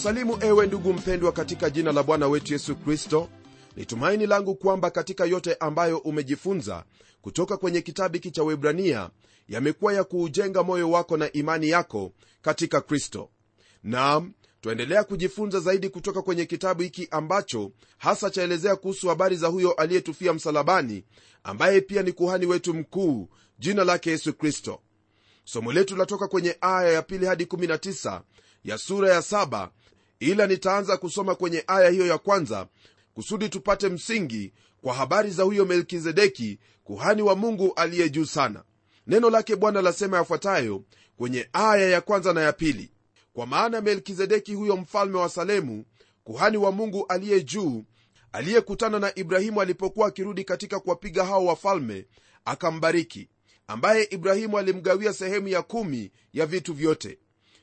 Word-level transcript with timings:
na 0.00 0.04
kusalimu 0.04 0.38
ewe 0.40 0.66
ndugu 0.66 0.92
mpendwa 0.92 1.32
katika 1.32 1.70
jina 1.70 1.92
la 1.92 2.02
bwana 2.02 2.28
wetu 2.28 2.52
yesu 2.52 2.76
kristo 2.76 3.28
ni 3.76 3.86
tumaini 3.86 4.26
langu 4.26 4.54
kwamba 4.54 4.90
katika 4.90 5.24
yote 5.24 5.54
ambayo 5.54 5.98
umejifunza 5.98 6.84
kutoka 7.22 7.56
kwenye 7.56 7.80
kitabu 7.80 8.14
hiki 8.14 8.30
cha 8.30 8.42
webrania 8.42 9.10
yamekuwa 9.48 9.92
ya 9.94 10.04
kuujenga 10.04 10.62
moyo 10.62 10.90
wako 10.90 11.16
na 11.16 11.32
imani 11.32 11.68
yako 11.68 12.12
katika 12.42 12.80
kristo. 12.80 13.30
Nam 13.82 14.32
twaendelea 14.60 15.04
kujifunza 15.04 15.60
zaidi 15.60 15.88
kutoka 15.88 16.22
kwenye 16.22 16.46
kitabu 16.46 16.82
hiki 16.82 17.08
ambacho 17.10 17.72
hasa 17.98 18.30
chaelezea 18.30 18.76
kuhusu 18.76 19.08
habari 19.08 19.36
za 19.36 19.46
huyo 19.48 19.72
aliyetufia 19.72 20.32
msalabani 20.32 21.04
ambaye 21.44 21.80
pia 21.80 22.02
ni 22.02 22.12
kuhani 22.12 22.46
wetu 22.46 22.74
mkuu 22.74 23.28
jina 23.58 23.84
lake 23.84 24.10
yesu 24.10 24.32
kristo. 24.34 24.80
Somo 25.44 25.72
letu 25.72 25.96
latoka 25.96 26.28
kwenye 26.28 26.56
aya 26.60 26.92
ya 26.92 27.02
pili 27.02 27.26
hadi 27.26 27.44
19 27.44 28.20
ya 28.64 28.78
sura 28.78 29.12
ya 29.14 29.22
ila 30.20 30.46
nitaanza 30.46 30.96
kusoma 30.96 31.34
kwenye 31.34 31.64
aya 31.66 31.90
hiyo 31.90 32.06
ya 32.06 32.18
kwanza 32.18 32.66
kusudi 33.14 33.48
tupate 33.48 33.88
msingi 33.88 34.52
kwa 34.82 34.94
habari 34.94 35.30
za 35.30 35.42
huyo 35.42 35.64
melkizedeki 35.64 36.58
kuhani 36.84 37.22
wa 37.22 37.36
mungu 37.36 37.72
aliye 37.76 38.08
juu 38.10 38.24
sana. 38.24 38.64
Neno 39.06 39.30
lake 39.30 39.56
bwana 39.56 39.82
lasema 39.82 40.16
yafuatayo 40.16 40.84
kwenye 41.16 41.48
aya 41.52 41.88
ya 41.88 42.00
kwanza 42.00 42.32
na 42.32 42.40
ya 42.40 42.52
pili. 42.52 42.92
Kwa 43.32 43.46
maana 43.46 43.80
melkizedeki 43.80 44.54
huyo 44.54 44.76
mfalme 44.76 45.18
wa 45.18 45.28
salemu 45.28 45.84
kuhani 46.24 46.56
wa 46.56 46.72
mungu 46.72 47.06
aliye 47.08 47.40
juu 47.40 47.84
aliyekutana 48.32 48.98
na 48.98 49.18
ibrahimu 49.18 49.60
alipokuwa 49.60 50.08
akirudi 50.08 50.44
katika 50.44 50.80
kuwapiga 50.80 51.24
hao 51.24 51.44
wafalme 51.46 52.06
akambariki 52.44 53.28
ambaye 53.66 54.04
ibrahimu 54.10 54.58
alimgawia 54.58 55.12
sehemu 55.12 55.48
ya 55.48 55.62
kumi 55.62 56.10
ya 56.32 56.46
vitu 56.46 56.74
vyote 56.74 57.18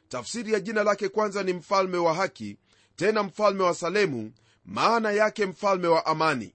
tafsiri 0.09 0.53
ya 0.53 0.59
jina 0.59 0.83
lake 0.83 1.09
kwanza 1.09 1.43
ni 1.43 1.53
mfalme 1.53 1.97
wa 1.97 2.13
haki 2.13 2.57
tena 2.95 3.23
mfalme 3.23 3.63
wa 3.63 3.73
salemu 3.73 4.31
maana 4.65 5.11
yake 5.11 5.45
mfalme 5.45 5.87
wa 5.87 6.05
amani. 6.05 6.53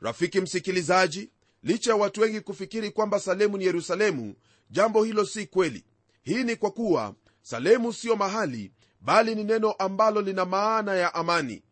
Rafiki 0.00 0.40
msikilizaji 0.40 1.30
licha 1.62 1.90
ya 1.90 1.96
watu 1.96 2.20
wengi 2.20 2.40
kufikiri 2.40 2.90
kwamba 2.90 3.20
salemu 3.20 3.56
ni 3.58 3.64
yerusalemu 3.64 4.34
jambo 4.70 5.04
hilo 5.04 5.26
si 5.26 5.46
kweli. 5.46 5.84
Hii 6.22 6.44
ni 6.44 6.56
kwa 6.56 6.70
kuwa 6.70 7.14
salemu 7.42 7.92
siyo 7.92 8.16
mahali 8.16 8.72
bali 9.00 9.34
ni 9.34 9.44
neno 9.44 9.72
ambalo 9.72 10.20
lina 10.20 10.44
maana 10.44 10.94
ya 10.94 11.14
amani. 11.14 11.62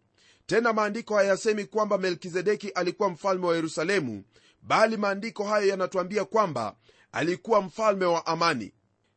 Tena 0.46 0.72
maandiko 0.72 1.14
hayasemi 1.16 1.64
kwamba 1.64 1.98
melkizedeki 1.98 2.68
alikuwa 2.68 3.08
mfalme 3.10 3.46
wa 3.46 3.54
yerusalemu 3.56 4.24
bali 4.62 4.96
maandiko 4.96 5.44
hayo 5.44 5.68
yanatuambia 5.68 6.24
kwamba 6.24 6.76
alikuwa 7.12 7.62
mfalme 7.62 8.04
wa 8.04 8.26
amani. 8.26 8.72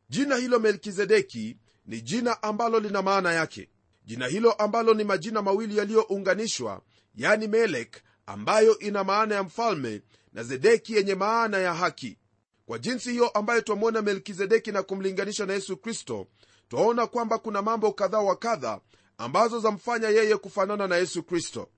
Jina 0.08 0.36
hilo 0.36 0.58
melkizedeki 0.58 1.56
ni 1.86 2.00
jina 2.00 2.42
ambalo 2.42 2.80
lina 2.80 3.02
maana 3.02 3.32
yake. 3.32 3.68
Jina 4.04 4.26
hilo 4.26 4.52
ambalo 4.52 4.94
ni 4.94 5.04
majina 5.04 5.42
mawili 5.42 5.76
yaliyounganishwa 5.78 6.82
yani 7.14 7.48
melek 7.48 8.02
ambayo 8.26 8.78
ina 8.78 9.04
maana 9.04 9.34
ya 9.34 9.42
mfalme 9.42 10.02
na 10.32 10.42
zedeki 10.42 10.94
yenye 10.96 11.14
maana 11.14 11.58
ya 11.58 11.74
haki. 11.74 12.18
Kwa 12.66 12.78
jinsi 12.78 13.10
hiyo 13.10 13.28
ambayo 13.28 13.60
twamwona 13.60 14.02
melkizedeki 14.02 14.72
na 14.72 14.82
kumlinganisha 14.82 15.46
na 15.46 15.52
yesu 15.52 15.76
kristo 15.76 16.26
twaona 16.68 17.06
kwamba 17.06 17.38
kuna 17.38 17.62
mambo 17.62 17.92
kadha 17.92 18.18
wa 18.18 18.36
kadha 18.36 18.80
ambazo 19.18 19.60
zamfanya 19.60 20.08
yeye 20.08 20.36
kufanana 20.36 20.86
na 20.86 20.96
yesu 20.96 21.22
kristo. 21.22 21.68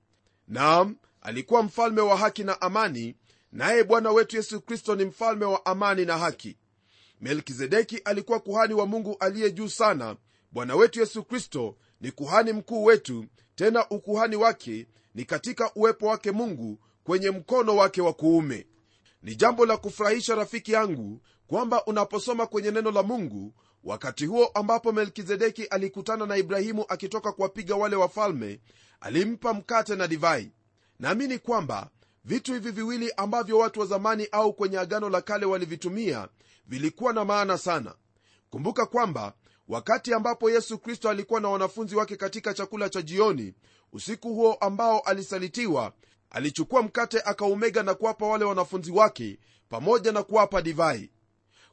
Naam 0.48 0.96
alikuwa 1.20 1.62
mfalme 1.62 2.00
wa 2.00 2.16
haki 2.16 2.44
na 2.44 2.60
amani 2.60 3.16
naye 3.52 3.84
bwana 3.84 4.10
wetu 4.10 4.36
yesu 4.36 4.60
kristo 4.60 4.94
ni 4.94 5.04
mfalme 5.04 5.44
wa 5.44 5.66
amani 5.66 6.04
na 6.04 6.18
haki 6.18 6.56
melkizedeki 7.20 7.96
alikuwa 7.98 8.40
kuhani 8.40 8.74
wa 8.74 8.86
mungu 8.86 9.16
aliye 9.20 9.50
juu 9.50 9.68
sana. 9.68 10.16
Bwana 10.52 10.76
wetu 10.76 11.00
yesu 11.00 11.24
kristo 11.24 11.76
ni 12.00 12.10
kuhani 12.12 12.52
mkuu 12.52 12.84
wetu 12.84 13.24
tena 13.54 13.88
ukuhani 13.90 14.36
wake 14.36 14.86
ni 15.14 15.24
katika 15.24 15.74
uwepo 15.74 16.06
wake 16.06 16.30
mungu 16.32 16.78
kwenye 17.04 17.30
mkono 17.30 17.76
wake 17.76 18.00
wa 18.02 18.12
kuume. 18.12 18.66
Ni 19.22 19.36
jambo 19.36 19.66
la 19.66 19.76
kufurahisha 19.76 20.34
rafiki 20.34 20.72
yangu 20.72 21.20
kwamba 21.46 21.84
unaposoma 21.84 22.46
kwenye 22.46 22.70
neno 22.70 22.90
la 22.90 23.02
mungu 23.02 23.54
wakati 23.84 24.26
huo 24.26 24.46
ambapo 24.46 24.92
melkizedeki 24.92 25.64
alikutana 25.64 26.26
na 26.26 26.36
ibrahimu 26.36 26.84
akitoka 26.88 27.32
kuwapiga 27.32 27.76
wale 27.76 27.96
wafalme 27.96 28.60
alimpa 29.00 29.54
mkate 29.54 29.96
na 29.96 30.08
divai. 30.08 30.52
Naamini 30.98 31.38
kwamba 31.38 31.90
vitu 32.28 32.52
hivi 32.52 32.70
viwili 32.70 33.12
ambavyo 33.16 33.58
watu 33.58 33.80
wa 33.80 33.86
zamani 33.86 34.28
au 34.32 34.52
kwenye 34.52 34.78
agano 34.78 35.08
la 35.10 35.20
kale 35.20 35.46
walivitumia 35.46 36.28
vilikuwa 36.66 37.12
na 37.12 37.24
maana 37.24 37.58
sana. 37.58 37.94
Kumbuka 38.50 38.86
kwamba 38.86 39.32
wakati 39.68 40.14
ambapo 40.14 40.50
yesu 40.50 40.78
kristo 40.78 41.10
alikuwa 41.10 41.40
na 41.40 41.48
wanafunzi 41.48 41.96
wake 41.96 42.16
katika 42.16 42.54
chakula 42.54 42.88
cha 42.88 43.02
jioni 43.02 43.54
usiku 43.92 44.34
huo 44.34 44.54
ambao 44.54 45.00
alisalitiwa 45.00 45.92
alichukua 46.30 46.82
mkate 46.82 47.20
akaumega 47.24 47.82
na 47.82 47.94
kuwapa 47.94 48.26
wale 48.26 48.44
wanafunzi 48.44 48.90
wake 48.92 49.38
pamoja 49.68 50.12
na 50.12 50.22
kuwapa 50.22 50.62
divai. 50.62 51.10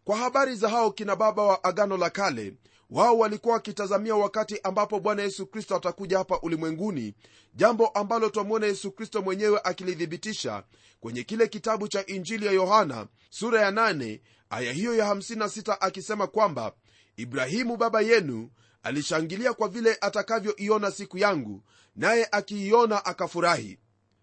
Kwa 0.03 0.17
habari 0.17 0.55
za 0.55 0.69
hao 0.69 0.91
kina 0.91 1.15
baba 1.15 1.43
wa 1.43 1.63
agano 1.63 1.97
la 1.97 2.09
kale 2.09 2.53
wao 2.95 3.17
walikuwa 3.17 3.53
wakitazamia 3.53 4.15
wakati 4.15 4.59
ambapo 4.63 4.99
bwana 4.99 5.21
yesu 5.23 5.45
kristo 5.47 5.75
atakuja 5.75 6.17
hapa 6.17 6.39
ulimwenguni 6.39 7.13
jambo 7.53 7.87
ambalo 7.87 8.29
twamwona 8.29 8.65
yesu 8.67 8.91
kristo 8.91 9.21
mwenyewe 9.21 9.59
akilithibitisha 9.63 10.63
kwenye 10.99 11.23
kile 11.23 11.47
kitabu 11.47 11.87
cha 11.87 12.05
injili 12.05 12.45
ya 12.45 12.51
yohana 12.51 13.07
sura 13.29 13.61
ya 13.61 13.71
8 13.71 14.19
aya 14.49 14.73
hiyo 14.73 14.95
ya 14.95 15.13
56 15.13 15.77
akisema 15.79 16.27
kwamba 16.27 16.73
ibrahimu 17.17 17.77
baba 17.77 18.01
yenu 18.01 18.49
alishangilia 18.83 19.53
kwa 19.53 19.67
vile 19.67 19.97
atakavyoiona 20.01 20.91
siku 20.91 21.17
yangu 21.17 21.63
naye 21.95 22.27
akiiona 22.31 23.05
akafurahi. 23.05 23.79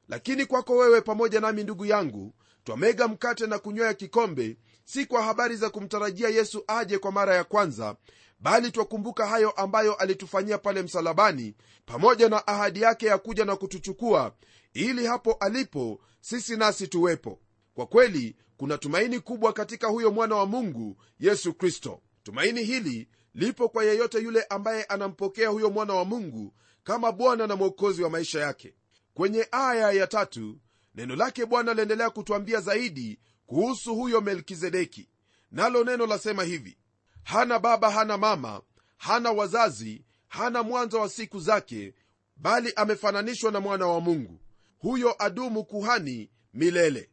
Lakini 0.09 0.47
kwako 0.47 0.77
wewe 0.77 1.01
pamoja 1.01 1.41
nami 1.41 1.63
ndugu 1.63 1.87
yangu 1.87 2.35
twamega 2.65 3.09
mkate 3.09 3.47
na 3.47 3.59
kunywea 3.59 3.95
kikombe 3.95 4.57
si 4.85 5.07
kwa 5.07 5.23
habari 5.23 5.57
za 5.57 5.71
kumtarajia 5.71 6.29
yesu 6.29 6.65
aje 6.67 6.99
kwa 6.99 7.13
mara 7.13 7.35
ya 7.35 7.45
kwanza 7.45 7.97
bali 8.43 8.71
twakumbuka 8.71 9.27
hayo 9.27 9.51
ambayo 9.51 9.95
alitufanyia 9.95 10.59
pale 10.59 10.83
msalabani 10.83 11.55
pamoja 11.87 12.29
na 12.29 12.47
ahadi 12.47 12.81
yake 12.83 13.07
ya 13.07 13.19
kuja 13.19 13.45
na 13.45 13.57
kutuchukua 13.57 14.35
ili 14.75 15.07
hapo 15.07 15.33
alipo 15.33 16.01
sisi 16.21 16.57
nasi 16.57 16.89
tuwepo. 16.89 17.39
Kwa 17.75 17.87
kweli 17.87 18.37
kuna 18.57 18.79
tumaini 18.79 19.21
kubwa 19.21 19.53
katika 19.53 19.87
huyo 19.87 20.11
mwana 20.11 20.37
wa 20.37 20.47
mungu 20.47 20.97
yesu 21.21 21.55
kristo. 21.55 22.01
Tumaini 22.23 22.63
hili 22.65 23.09
lipo 23.35 23.69
kwa 23.69 23.85
yeyote 23.85 24.19
yule 24.19 24.43
ambaye 24.43 24.85
anampokea 24.85 25.49
huyo 25.49 25.71
mwana 25.71 25.95
wa 25.95 26.05
mungu 26.05 26.55
kama 26.85 27.13
bwana 27.13 27.47
na 27.47 27.57
mwokozi 27.57 28.03
wa 28.03 28.11
maisha 28.11 28.41
yake. 28.41 28.75
Kwenye 29.15 29.49
aya 29.51 29.93
ya 29.93 30.07
tatu 30.07 30.59
neno 30.95 31.17
lake 31.17 31.47
bwana 31.47 31.75
laendelea 31.75 32.11
kutwambia 32.11 32.61
zaidi 32.61 33.19
kuhusu 33.47 33.95
huyo 33.95 34.21
melkizedeki. 34.21 35.09
Nalo 35.51 35.85
neno 35.85 36.07
lasema 36.07 36.43
hivi 36.45 36.79
hana 37.25 37.59
baba 37.59 37.91
hana 37.91 38.19
mama 38.19 38.63
hana 38.97 39.31
wazazi 39.33 40.05
hana 40.29 40.63
mwanzo 40.63 41.01
wa 41.01 41.09
siku 41.09 41.41
zake 41.41 41.95
bali 42.37 42.73
amefananishwa 42.77 43.53
na 43.53 43.61
mwana 43.61 43.87
wa 43.87 44.01
mungu. 44.01 44.41
Huyo 44.79 45.15
adumu 45.19 45.65
kuhani 45.65 46.31
milele. 46.55 47.11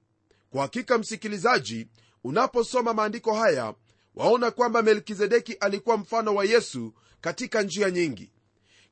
Kwa 0.49 0.61
hakika 0.61 0.97
msikilizaji 0.97 1.87
unaposoma 2.23 2.93
maandiko 2.93 3.33
haya 3.33 3.73
waona 4.15 4.51
kwamba 4.51 4.81
melkizedeki 4.81 5.53
alikuwa 5.53 5.97
mfano 5.97 6.35
wa 6.35 6.45
yesu 6.45 6.93
katika 7.21 7.61
njia 7.61 7.91
nyingi. 7.91 8.31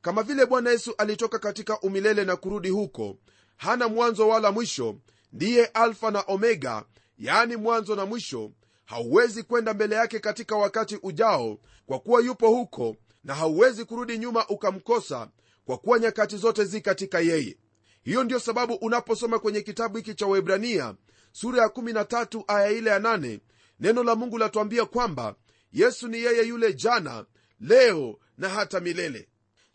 Kama 0.01 0.23
vile 0.23 0.45
bwana 0.45 0.69
yesu 0.69 0.93
alitoka 0.97 1.39
katika 1.39 1.79
umilele 1.79 2.25
na 2.25 2.35
kurudi 2.35 2.69
huko 2.69 3.17
hana 3.57 3.87
mwanzo 3.87 4.27
wala 4.27 4.51
mwisho 4.51 4.95
ndiye 5.33 5.65
alfa 5.65 6.11
na 6.11 6.21
omega 6.27 6.85
yaani 7.17 7.55
mwanzo 7.55 7.95
na 7.95 8.05
mwisho 8.05 8.51
hauwezi 8.87 9.43
kwenda 9.43 9.73
mbele 9.73 9.95
yake 9.95 10.19
katika 10.19 10.55
wakati 10.55 10.99
ujao 11.03 11.57
kwa 11.85 11.99
kuwa 11.99 12.21
yupo 12.21 12.49
huko 12.49 12.95
na 13.23 13.35
hauwezi 13.35 13.85
kurudi 13.85 14.17
nyuma 14.17 14.47
ukamkosa 14.47 15.29
kwa 15.65 15.77
kuwa 15.77 15.99
nyakati 15.99 16.37
zote 16.37 16.65
zi 16.65 16.81
katika 16.81 17.19
yeye. 17.19 17.57
Hiyo 18.03 18.23
ndiyo 18.23 18.39
sababu 18.39 18.73
unaposoma 18.73 19.39
kwenye 19.39 19.61
kitabu 19.61 19.97
hiki 19.97 20.13
cha 20.15 20.27
webrania 20.27 20.95
sura 21.31 21.61
ya 21.61 21.67
13 21.67 22.43
aya 22.47 22.69
ile 22.71 22.89
ya 22.89 22.99
8 22.99 23.39
neno 23.79 24.03
la 24.03 24.15
mungu 24.15 24.37
latuambia 24.37 24.85
kwamba 24.85 25.35
yesu 25.73 26.07
ni 26.07 26.17
yeye 26.17 26.43
yule 26.47 26.73
jana 26.73 27.25
leo 27.59 28.19
na 28.37 28.49
hata 28.49 28.79
milele. 28.79 29.27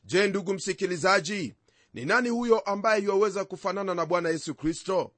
Je 0.04 0.26
ndugu 0.28 0.54
msikilizaji 0.54 1.54
ni 1.94 2.04
nani 2.04 2.28
huyo 2.28 2.58
ambaye 2.60 3.02
yuwaweza 3.02 3.44
kufanana 3.44 3.94
na 3.94 4.06
bwana 4.06 4.28
yesu 4.28 4.54
kristo? 4.54 5.12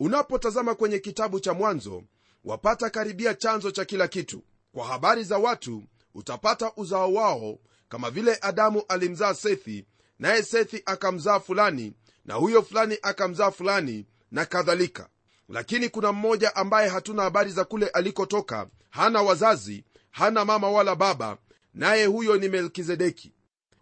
Unapotazama 0.00 0.74
kwenye 0.74 0.98
kitabu 0.98 1.40
cha 1.40 1.54
mwanzo 1.54 2.02
wapata 2.46 2.90
karibia 2.90 3.34
chanzo 3.34 3.70
cha 3.70 3.84
kila 3.84 4.08
kitu. 4.08 4.42
Kwa 4.72 4.86
habari 4.86 5.24
za 5.24 5.38
watu 5.38 5.84
utapata 6.14 6.72
uzao 6.76 7.12
wao 7.14 7.58
kama 7.88 8.10
vile 8.10 8.38
adamu 8.40 8.82
alimzaa 8.88 9.34
sethi 9.34 9.84
naye 10.18 10.42
sethi 10.42 10.82
akamzaa 10.86 11.40
fulani 11.40 11.92
na 12.24 12.34
huyo 12.34 12.62
fulani 12.62 12.98
akamzaa 13.02 13.50
fulani 13.50 14.06
na 14.30 14.44
kadhalika. 14.46 15.08
Lakini 15.48 15.88
kuna 15.88 16.12
mmoja 16.12 16.56
ambaye 16.56 16.88
hatuna 16.88 17.22
habari 17.22 17.50
za 17.50 17.64
kule 17.64 17.88
alikotoka 17.88 18.68
hana 18.90 19.22
wazazi 19.22 19.84
hana 20.10 20.44
mama 20.44 20.70
wala 20.70 20.96
baba 20.96 21.38
naye 21.74 22.06
huyo 22.06 22.36
ni 22.36 22.48
melkizedeki. 22.48 23.32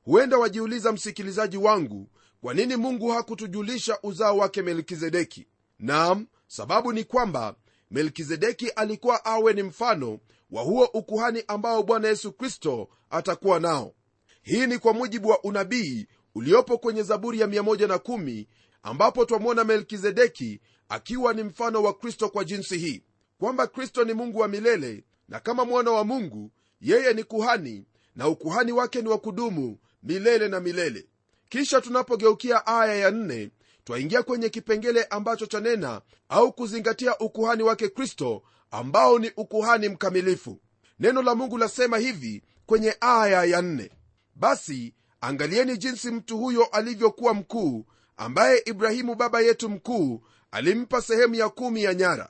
Huenda 0.04 0.38
wajiuliza 0.38 0.92
msikilizaji 0.92 1.56
wangu 1.56 2.08
kwa 2.40 2.54
nini 2.54 2.76
mungu 2.76 3.08
hakutujulisha 3.10 3.98
uzao 4.02 4.36
wake 4.38 4.62
melkizedeki? 4.62 5.46
Nam 5.78 6.26
sababu 6.46 6.92
ni 6.92 7.04
kwamba 7.04 7.54
melkizedeki 7.98 8.68
alikuwa 8.68 9.24
awe 9.24 9.52
ni 9.52 9.62
mfano 9.62 10.18
wa 10.50 10.62
huo 10.62 10.84
ukuhani 10.94 11.44
ambao 11.48 11.82
bwana 11.82 12.08
yesu 12.08 12.32
kristo 12.32 12.88
atakuwa 13.10 13.60
nao. 13.60 13.94
Hii 14.42 14.66
ni 14.66 14.78
kwa 14.78 14.92
mujibu 14.92 15.28
wa 15.28 15.44
unabii 15.44 16.06
uliopo 16.34 16.78
kwenye 16.78 17.02
zaburi 17.02 17.40
ya 17.40 17.46
110 17.46 18.46
ambapo 18.82 19.24
twamwona 19.24 19.64
melkizedeki 19.64 20.60
akiwa 20.88 21.34
ni 21.34 21.42
mfano 21.42 21.82
wa 21.82 21.94
kristo 21.94 22.28
kwa 22.28 22.44
jinsi 22.44 22.78
hii 22.78 23.02
kwamba 23.38 23.66
kristo 23.66 24.04
ni 24.04 24.14
mungu 24.14 24.38
wa 24.38 24.48
milele 24.48 25.04
na 25.28 25.40
kama 25.40 25.64
mwana 25.64 25.90
wa 25.90 26.04
mungu 26.04 26.50
yeye 26.80 27.12
ni 27.12 27.24
kuhani 27.24 27.84
na 28.16 28.28
ukuhani 28.28 28.72
wake 28.72 29.02
ni 29.02 29.08
wa 29.08 29.18
kudumu 29.18 29.78
milele 30.02 30.48
na 30.48 30.60
milele. 30.60 31.06
Kisha 31.48 31.80
tunapogeukia 31.80 32.66
aya 32.66 32.94
ya 32.94 33.10
nne 33.10 33.50
twaingia 33.84 34.22
kwenye 34.22 34.48
kipengele 34.48 35.04
ambacho 35.04 35.46
chanena 35.46 36.00
au 36.28 36.52
kuzingatia 36.52 37.18
ukuhani 37.18 37.62
wake 37.62 37.88
kristo 37.88 38.42
ambao 38.70 39.18
ni 39.18 39.30
ukuhani 39.36 39.88
mkamilifu. 39.88 40.60
Neno 40.98 41.22
la 41.22 41.34
mungu 41.34 41.58
lasema 41.58 41.98
hivi 41.98 42.42
kwenye 42.66 42.96
aya 43.00 43.44
ya 43.44 43.62
nne. 43.62 43.90
Basi 44.34 44.94
angalieni 45.20 45.76
jinsi 45.78 46.10
mtu 46.10 46.38
huyo 46.38 46.64
alivyokuwa 46.64 47.34
mkuu 47.34 47.86
ambaye 48.16 48.62
ibrahimu 48.66 49.14
baba 49.14 49.40
yetu 49.40 49.68
mkuu 49.68 50.22
alimpa 50.50 51.02
sehemu 51.02 51.34
ya 51.34 51.48
kumi 51.48 51.82
ya 51.82 51.94
nyara. 51.94 52.28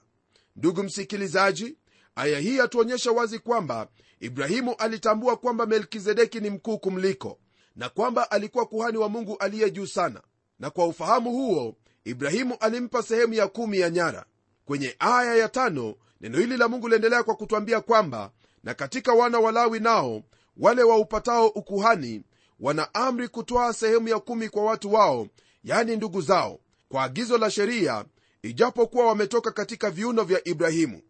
Ndugu 0.57 0.83
msikilizaji 0.83 1.77
aya 2.17 2.39
hii 2.39 2.57
yatuonyesha 2.57 3.13
wazi 3.13 3.39
kwamba 3.39 3.89
ibrahimu 4.21 4.75
alitambua 4.75 5.37
kwamba 5.37 5.67
melkizedeki 5.67 6.41
ni 6.41 6.51
mkuu 6.51 6.79
kumliko 6.79 7.39
na 7.77 7.89
kwamba 7.89 8.31
alikuwa 8.31 8.67
kuhani 8.67 8.99
wa 8.99 9.09
mungu 9.09 9.37
aliye 9.37 9.71
juu 9.71 9.87
sana 9.87 10.23
na 10.59 10.71
kwa 10.71 10.87
ufahamu 10.87 11.31
huo 11.31 11.77
ibrahimu 12.05 12.57
alimpa 12.61 13.03
sehemu 13.03 13.35
ya 13.35 13.49
kumi 13.49 13.79
ya 13.79 13.91
nyara. 13.91 14.25
Kwenye 14.65 14.97
aya 14.99 15.35
ya 15.35 15.49
tano 15.49 15.95
neno 16.21 16.39
hili 16.39 16.57
la 16.57 16.69
mungu 16.69 16.89
liendelea 16.89 17.23
kwa 17.23 17.35
kutwambia 17.35 17.81
kwamba 17.81 18.31
na 18.65 18.75
katika 18.75 19.13
wana 19.13 19.39
walawi 19.39 19.81
nao 19.81 20.23
wale 20.57 20.83
waupatao 20.83 21.47
ukuhani 21.49 22.23
wana 22.61 22.95
amri 22.95 23.29
kutwaa 23.29 23.73
sehemu 23.73 24.09
ya 24.09 24.19
kumi 24.19 24.49
kwa 24.49 24.65
watu 24.65 24.93
wao 24.93 25.29
yani 25.65 25.97
ndugu 25.97 26.21
zao 26.21 26.61
kwa 26.89 27.03
agizo 27.05 27.39
la 27.39 27.51
sheria 27.51 28.05
ijapokuwa 28.43 29.07
wametoka 29.07 29.51
katika 29.51 29.91
viuno 29.91 30.25
vya 30.25 30.49
ibrahimu. 30.49 31.03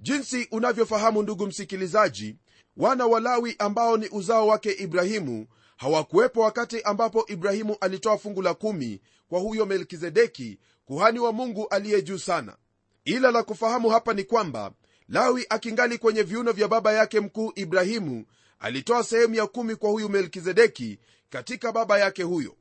Jinsi 0.00 0.48
unavyofahamu 0.50 1.22
ndugu 1.22 1.46
msikilizaji 1.46 2.36
wana 2.76 3.06
walawi 3.06 3.56
ambao 3.58 3.96
ni 3.96 4.08
uzao 4.08 4.46
wake 4.46 4.72
ibrahimu 4.72 5.46
hawakuwepo 5.82 6.40
wakati 6.40 6.82
ambapo 6.82 7.24
ibrahimu 7.26 7.76
alitoa 7.80 8.18
fungu 8.18 8.42
la 8.42 8.54
kumi 8.54 9.00
kwa 9.28 9.40
huyo 9.40 9.66
melkizedeki 9.66 10.58
kuhani 10.84 11.18
wa 11.18 11.32
mungu 11.32 11.68
aliye 11.68 12.02
juu 12.02 12.18
sana. 12.18 12.56
Ila 13.04 13.30
la 13.30 13.42
kufahamu 13.42 13.88
hapa 13.90 14.14
ni 14.14 14.24
kwamba 14.24 14.72
lawi 15.08 15.46
akingali 15.48 15.98
kwenye 15.98 16.22
viuno 16.22 16.52
vya 16.52 16.68
baba 16.68 16.92
yake 16.92 17.20
mkuu 17.20 17.52
ibrahimu 17.54 18.24
alitoa 18.58 19.04
sehemu 19.04 19.34
ya 19.34 19.46
kumi 19.46 19.76
kwa 19.76 19.90
huyu 19.90 20.08
melkizedeki 20.08 20.98
katika 21.30 21.72
baba 21.72 21.98
yake 21.98 22.22
huyo. 22.22 22.56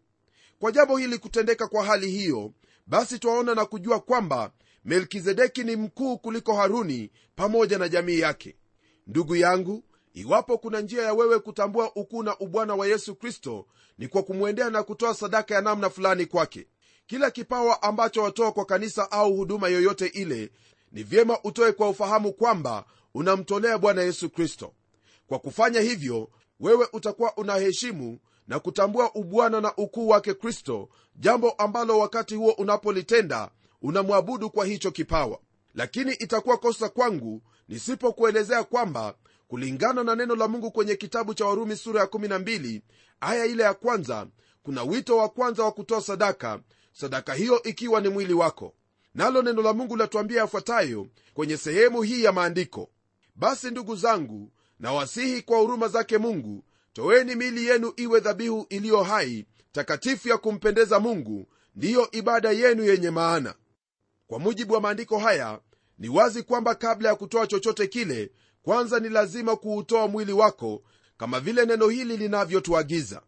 Kwa 0.60 0.72
jambo 0.72 0.98
hili 0.98 1.18
kutendeka 1.18 1.68
kwa 1.68 1.86
hali 1.86 2.12
hiyo 2.12 2.52
basi 2.88 3.20
twaona 3.20 3.56
na 3.56 3.66
kujua 3.66 4.00
kwamba 4.00 4.52
melkizedeki 4.86 5.64
ni 5.64 5.76
mkuu 5.76 6.18
kuliko 6.18 6.54
haruni 6.56 7.12
pamoja 7.36 7.78
na 7.78 7.90
jamii 7.90 8.20
yake. 8.20 8.56
Ndugu 9.08 9.36
yangu 9.36 9.84
iwapo 10.14 10.58
kuna 10.58 10.82
njia 10.82 11.04
ya 11.04 11.14
wewe 11.14 11.40
kutambua 11.40 11.96
ukuu 11.96 12.24
na 12.24 12.38
ubwana 12.40 12.76
wa 12.76 12.88
yesu 12.88 13.16
kristo 13.16 13.66
ni 13.98 14.08
kwa 14.08 14.24
kumwendea 14.24 14.70
na 14.70 14.84
kutoa 14.84 15.14
sadaka 15.14 15.56
ya 15.56 15.62
namna 15.62 15.90
fulani 15.90 16.26
kwake. 16.26 16.68
Kila 17.08 17.32
kipawa 17.32 17.84
ambacho 17.84 18.24
watoa 18.24 18.52
kwa 18.52 18.66
kanisa 18.66 19.12
au 19.12 19.36
huduma 19.36 19.68
yoyote 19.68 20.06
ile 20.08 20.52
ni 20.92 21.04
vyema 21.04 21.40
utoe 21.44 21.72
kwa 21.72 21.90
ufahamu 21.90 22.34
kwamba 22.34 22.86
unamtolea 23.14 23.78
bwana 23.78 24.02
yesu 24.02 24.30
kristo. 24.30 24.74
Kwa 25.28 25.40
kufanya 25.40 25.80
hivyo 25.82 26.30
wewe 26.60 26.88
utakuwa 26.94 27.38
unaheshimu 27.38 28.20
na 28.48 28.60
kutambua 28.60 29.16
ubwana 29.16 29.62
na 29.62 29.76
ukuu 29.76 30.08
wake 30.08 30.34
kristo 30.34 30.90
jambo 31.16 31.52
ambalo 31.52 32.00
wakati 32.00 32.36
huo 32.36 32.52
unapolitenda 32.52 33.52
unamwabudu 33.82 34.50
kwa 34.50 34.66
hicho 34.66 34.92
kipawa. 34.92 35.40
Lakini 35.76 36.14
itakuwa 36.14 36.58
kosa 36.58 36.90
kwangu 36.90 37.42
nisipokuelezea 37.68 38.64
kwamba 38.64 39.16
kulingana 39.56 40.04
na 40.04 40.16
neno 40.16 40.36
la 40.36 40.48
mungu 40.48 40.72
kwenye 40.72 40.96
kitabu 40.96 41.34
cha 41.34 41.46
warumi 41.46 41.76
sura 41.76 42.02
ya 42.02 42.08
12 42.08 42.82
aya 43.22 43.46
ile 43.46 43.64
ya 43.64 43.74
kwanza 43.74 44.28
kuna 44.64 44.84
wito 44.84 45.18
wa 45.18 45.30
kwanza 45.30 45.64
wa 45.64 45.72
kutoa 45.72 46.02
sadaka 46.02 46.60
sadaka 46.94 47.34
hiyo 47.34 47.64
ikiwa 47.64 48.02
ni 48.02 48.10
mwili 48.10 48.34
wako. 48.34 48.74
Nalo 49.16 49.42
neno 49.42 49.62
la 49.62 49.74
mungu 49.74 49.96
latuambia 49.96 50.42
yafuatayo 50.42 51.08
kwenye 51.34 51.58
sehemu 51.58 52.02
hii 52.02 52.24
ya 52.24 52.32
maandiko. 52.32 52.90
Basi 53.36 53.72
ndugu 53.72 53.96
zangu 53.96 54.52
nawasihi 54.80 55.42
kwa 55.42 55.58
huruma 55.60 55.88
zake 55.88 56.18
mungu 56.18 56.64
toweni 56.94 57.36
mili 57.36 57.66
yenu 57.68 57.94
iwe 57.96 58.20
dhabihu 58.20 58.66
iliyo 58.70 59.04
hai 59.04 59.46
takatifu 59.72 60.30
ya 60.30 60.38
kumpendeza 60.38 61.00
mungu 61.00 61.48
ndiyo 61.76 62.12
ibada 62.12 62.52
yenu 62.52 62.84
yenye 62.84 63.10
maana. 63.10 63.56
Kwa 64.28 64.40
mujibu 64.40 64.74
wa 64.74 64.82
maandiko 64.82 65.18
haya 65.20 65.60
ni 65.98 66.10
wazi 66.10 66.44
kwamba 66.44 66.76
kabla 66.76 67.10
ya 67.10 67.16
kutoa 67.16 67.48
chochote 67.48 67.88
kile 67.88 68.32
kwanza 68.64 69.00
ni 69.00 69.10
lazima 69.10 69.56
kuutoa 69.56 70.08
mwili 70.08 70.32
wako 70.34 70.82
kama 71.18 71.40
vile 71.40 71.66
neno 71.66 71.88
hili 71.90 72.18
linavyotuagiza. 72.18 73.22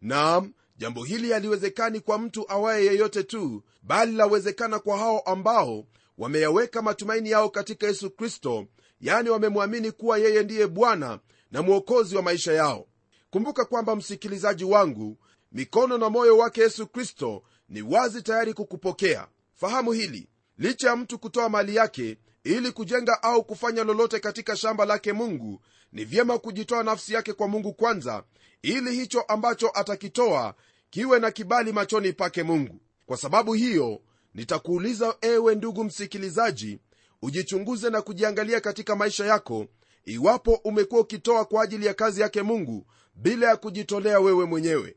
Naam 0.00 0.52
jambo 0.76 1.04
hili 1.04 1.32
haliwezekani 1.32 2.00
kwa 2.00 2.18
mtu 2.18 2.52
awaye 2.52 2.84
yeyote 2.86 3.22
tu 3.22 3.62
bali 3.82 4.12
lawezekana 4.12 4.78
kwa 4.78 4.98
hao 4.98 5.20
ambao 5.20 5.84
wameyaweka 6.18 6.82
matumaini 6.82 7.30
yao 7.30 7.50
katika 7.50 7.86
yesu 7.86 8.10
kristo 8.10 8.66
yani 9.00 9.30
wamemwamini 9.30 9.92
kuwa 9.92 10.18
yeye 10.18 10.42
ndiye 10.42 10.66
bwana 10.66 11.18
na 11.50 11.62
mwokozi 11.62 12.16
wa 12.16 12.22
maisha 12.22 12.52
yao. 12.52 12.86
Kumbuka 13.30 13.64
kwamba 13.64 13.96
msikilizaji 13.96 14.64
wangu 14.64 15.18
mikono 15.52 15.98
na 15.98 16.10
moyo 16.10 16.38
wake 16.38 16.60
yesu 16.60 16.86
kristo 16.86 17.42
ni 17.68 17.82
wazi 17.82 18.22
tayari 18.22 18.54
kukupokea. 18.54 19.28
Fahamu 19.54 19.92
hili 19.92 20.28
licha 20.58 20.88
ya 20.88 20.96
mtu 20.96 21.18
kutoa 21.18 21.48
mali 21.48 21.76
yake 21.76 22.18
ili 22.44 22.72
kujenga 22.72 23.22
au 23.22 23.44
kufanya 23.44 23.84
lolote 23.84 24.20
katika 24.20 24.56
shamba 24.56 24.84
lake 24.84 25.12
mungu 25.12 25.60
ni 25.92 26.04
vyema 26.04 26.38
kujitoa 26.38 26.82
nafsi 26.82 27.14
yake 27.14 27.32
kwa 27.32 27.48
mungu 27.48 27.72
kwanza 27.72 28.22
ili 28.62 28.92
hicho 28.94 29.20
ambacho 29.20 29.70
atakitoa 29.74 30.54
kiwe 30.90 31.18
na 31.20 31.30
kibali 31.30 31.72
machoni 31.72 32.12
pake 32.12 32.42
mungu. 32.42 32.80
Kwa 33.06 33.16
sababu 33.16 33.52
hiyo 33.52 34.00
nitakuuliza 34.34 35.16
ewe 35.20 35.54
ndugu 35.54 35.84
msikilizaji 35.84 36.78
ujichunguze 37.22 37.90
na 37.90 38.02
kujiangalia 38.02 38.60
katika 38.60 38.96
maisha 38.96 39.26
yako 39.26 39.66
iwapo 40.04 40.54
umekuwa 40.64 41.00
ukitoa 41.00 41.44
kwa 41.44 41.62
ajili 41.62 41.86
ya 41.86 41.94
kazi 41.94 42.20
yake 42.20 42.42
mungu 42.42 42.86
bila 43.14 43.48
ya 43.48 43.56
kujitolea 43.56 44.20
wewe 44.20 44.44
mwenyewe. 44.44 44.96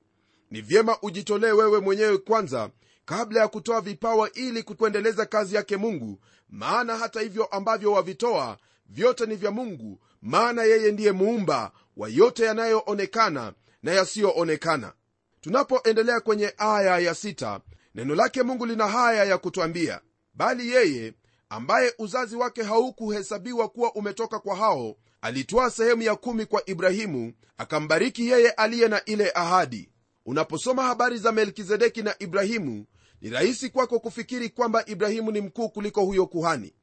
Ni 0.51 0.61
vyema 0.61 0.97
ujitolee 1.01 1.51
wewe 1.51 1.79
mwenyewe 1.79 2.17
kwanza 2.17 2.69
kabla 3.11 3.39
ya 3.41 3.47
kutoa 3.47 3.81
vipawa 3.81 4.31
ili 4.31 4.63
kuendeleza 4.63 5.25
kazi 5.25 5.55
yake 5.55 5.77
mungu. 5.77 6.19
Maana 6.49 6.97
hata 6.97 7.21
hivyo 7.21 7.45
ambavyo 7.45 7.91
wavitoa 7.91 8.57
vyote 8.85 9.25
ni 9.25 9.35
vya 9.35 9.51
mungu. 9.51 9.99
Maana 10.21 10.63
yeye 10.63 10.91
ndiye 10.91 11.11
muumba 11.11 11.71
wa 11.97 12.09
yote 12.09 12.45
yanayoonekana 12.45 13.53
na 13.83 13.91
yasiyoonekana. 13.91 14.93
Tunapoendelea 15.41 16.19
kwenye 16.19 16.53
aya 16.57 16.99
ya 16.99 17.15
sita 17.15 17.59
neno 17.95 18.15
lake 18.15 18.43
mungu 18.43 18.65
lina 18.65 18.87
haya 18.87 19.23
ya 19.23 19.37
kutwambia. 19.37 20.01
Bali 20.33 20.69
yeye 20.69 21.13
ambaye 21.49 21.93
uzazi 21.99 22.35
wake 22.35 22.63
haukuhesabiwa 22.63 23.69
kuwa 23.69 23.93
umetoka 23.95 24.39
kwa 24.39 24.55
hao 24.55 24.95
alitoa 25.21 25.69
sehemu 25.71 26.01
ya 26.01 26.15
kumi 26.15 26.45
kwa 26.45 26.69
ibrahimu 26.69 27.33
akambariki 27.57 28.27
yeye 28.27 28.49
aliye 28.51 28.87
na 28.87 29.05
ile 29.05 29.31
ahadi. 29.35 29.89
Unaposoma 30.25 30.83
habari 30.83 31.17
za 31.17 31.31
melkizedeki 31.31 32.01
na 32.03 32.15
ibrahimu 32.19 32.85
ni 33.21 33.29
rahisi 33.29 33.69
kwako 33.69 33.99
kufikiri 33.99 34.49
kwamba 34.49 34.85
ibrahimu 34.85 35.31
ni 35.31 35.41
mkuu 35.41 35.69
kuliko 35.69 36.01
huyo 36.05 36.25
kuhani. 36.27 36.73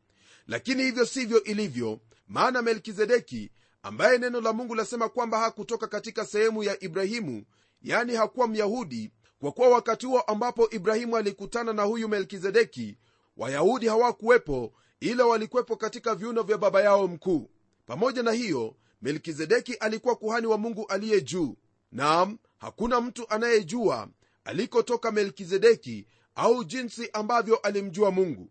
Lakini 0.47 0.83
hivyo 0.83 1.07
sivyo 1.07 1.45
ilivyo 1.45 2.01
maana 2.29 2.63
melkizedeki 2.63 3.51
ambaye 3.83 4.19
neno 4.19 4.41
la 4.41 4.53
mungu 4.53 4.75
lasema 4.75 5.09
kwamba 5.09 5.39
hakutoka 5.39 5.87
katika 5.87 6.27
sehemu 6.27 6.63
ya 6.65 6.83
ibrahimu 6.85 7.45
yani 7.83 8.15
hakuwa 8.15 8.49
myahudi 8.49 9.11
kwa 9.41 9.53
kuwa 9.53 9.69
wakati 9.69 10.07
huo 10.07 10.21
ambapo 10.21 10.71
ibrahimu 10.71 11.17
alikutana 11.17 11.73
na 11.73 11.83
huyu 11.83 12.09
melkizedeki 12.09 12.99
wayahudi 13.37 13.87
hawakuwepo 13.89 14.73
ila 15.01 15.27
walikuwepo 15.27 15.77
katika 15.77 16.15
viuno 16.15 16.43
vya 16.43 16.59
baba 16.59 16.83
yao 16.83 17.09
mkuu. 17.09 17.51
Pamoja 17.87 18.23
na 18.23 18.33
hiyo 18.33 18.77
melkizedeki 19.03 19.75
alikuwa 19.75 20.17
kuhani 20.17 20.47
wa 20.47 20.59
mungu 20.59 20.87
aliye 20.87 21.21
juu. 21.21 21.57
Nam 21.93 22.39
hakuna 22.59 23.01
mtu 23.01 23.27
anayejua 23.31 24.09
alikotoka 24.45 25.13
melkizedeki 25.13 26.07
au 26.39 26.65
jinsi 26.65 27.11
ambavyo 27.13 27.57
alimjua 27.57 28.11
mungu. 28.11 28.51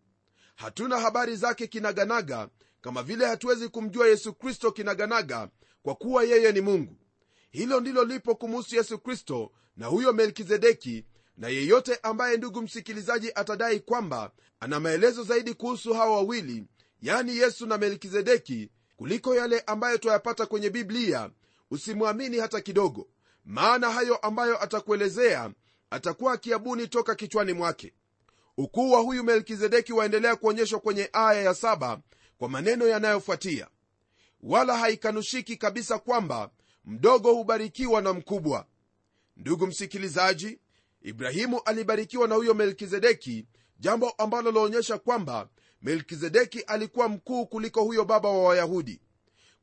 Hatuna 0.56 1.00
habari 1.00 1.36
zake 1.36 1.67
kinaganaga 1.67 2.50
kama 2.82 3.03
vile 3.03 3.25
hatuwezi 3.25 3.70
kumjua 3.70 4.08
yesu 4.08 4.34
kristo 4.34 4.72
kinaganaga 4.72 5.50
kwa 5.84 5.96
kuwa 5.96 6.24
yeye 6.24 6.51
ni 6.51 6.62
mungu. 6.62 6.96
Hilo 7.51 7.79
ndilo 7.79 8.03
lipo 8.03 8.36
kumuhusu 8.36 8.75
yesu 8.75 9.00
kristo 9.00 9.51
na 9.77 9.86
huyo 9.88 10.13
melkizedeki 10.13 11.06
na 11.38 11.48
yeyote 11.50 12.00
ambaye 12.03 12.38
ndugu 12.38 12.62
msikilizaji 12.62 13.32
atadai 13.36 13.79
kwamba 13.79 14.32
ana 14.60 14.79
maelezo 14.79 15.24
zaidi 15.24 15.53
kuhusu 15.53 15.94
hawa 15.94 16.15
wawili 16.15 16.63
yani 17.01 17.38
yesu 17.38 17.65
na 17.65 17.77
melkizedeki 17.77 18.70
kuliko 18.96 19.36
yale 19.36 19.60
ambayo 19.60 19.98
twayapata 19.98 20.46
kwenye 20.46 20.70
biblia 20.70 21.29
usimwamini 21.72 22.38
hata 22.38 22.62
kidogo. 22.62 23.08
Maana 23.46 23.91
hayo 23.91 24.15
ambayo 24.17 24.63
atakuelezea 24.63 25.51
atakuwa 25.89 26.34
akiabuni 26.34 26.88
toka 26.88 27.15
kichwani 27.15 27.53
mwake. 27.53 27.94
Ukuu 28.58 28.91
wa 28.91 29.00
huyu 29.00 29.24
melkizedeki 29.24 29.94
waendelea 29.94 30.36
kuonyeshwa 30.36 30.79
kwenye 30.79 31.10
aya 31.13 31.41
ya 31.41 31.53
saba 31.53 32.00
kwa 32.38 32.50
maneno 32.50 32.88
yanayofuatia. 32.88 33.67
Wala 34.44 34.77
haikanushiki 34.77 35.58
kabisa 35.58 36.00
kwamba 36.00 36.50
mdogo 36.86 37.34
hubarikiwa 37.34 38.01
na 38.01 38.13
mkubwa. 38.13 38.65
Ndugu 39.38 39.67
msikilizaji 39.67 40.60
ibrahimu 41.01 41.62
alibarikiwa 41.65 42.27
na 42.27 42.36
huyo 42.36 42.53
melkizedeki 42.53 43.46
jambo 43.79 44.10
ambalo 44.10 44.51
laonyesha 44.51 44.98
kwamba 44.98 45.50
melkizedeki 45.82 46.60
alikuwa 46.62 47.10
mkuu 47.10 47.46
kuliko 47.46 47.84
huyo 47.84 48.06
baba 48.06 48.29
wa 48.29 48.44
wayahudi. 48.44 49.01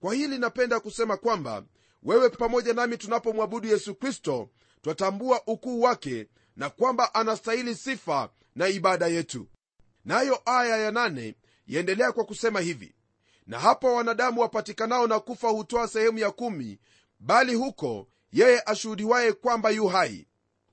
Kwa 0.00 0.14
hili 0.14 0.38
napenda 0.38 0.80
kusema 0.80 1.16
kwamba 1.16 1.64
wewe 2.02 2.28
pamoja 2.30 2.74
nami 2.74 2.96
tunapomwabudu 2.98 3.68
yesu 3.68 3.94
kristo 3.94 4.50
twatambua 4.84 5.42
ukuu 5.46 5.80
wake 5.80 6.26
na 6.56 6.70
kwamba 6.70 7.14
anastahili 7.14 7.74
sifa 7.74 8.28
na 8.54 8.68
ibada 8.68 9.06
yetu. 9.06 9.46
Nayo 10.04 10.40
aya 10.44 10.76
ya 10.76 10.90
nane 10.90 11.34
yaendelea 11.66 12.12
kwa 12.12 12.24
kusema 12.24 12.60
hivi 12.60 12.94
na 13.46 13.58
hapo 13.58 13.94
wanadamu 13.94 14.40
wapatikanao 14.40 15.06
na 15.06 15.20
kufa 15.20 15.48
hutoa 15.48 15.88
sehemu 15.88 16.18
ya 16.18 16.30
kumi 16.30 16.78
bali 17.20 17.54
huko 17.54 18.08
yeye 18.32 18.62
ashuhudiwaye 18.66 19.32
kwamba 19.32 19.70
yu 19.70 19.86
hai. 19.88 20.26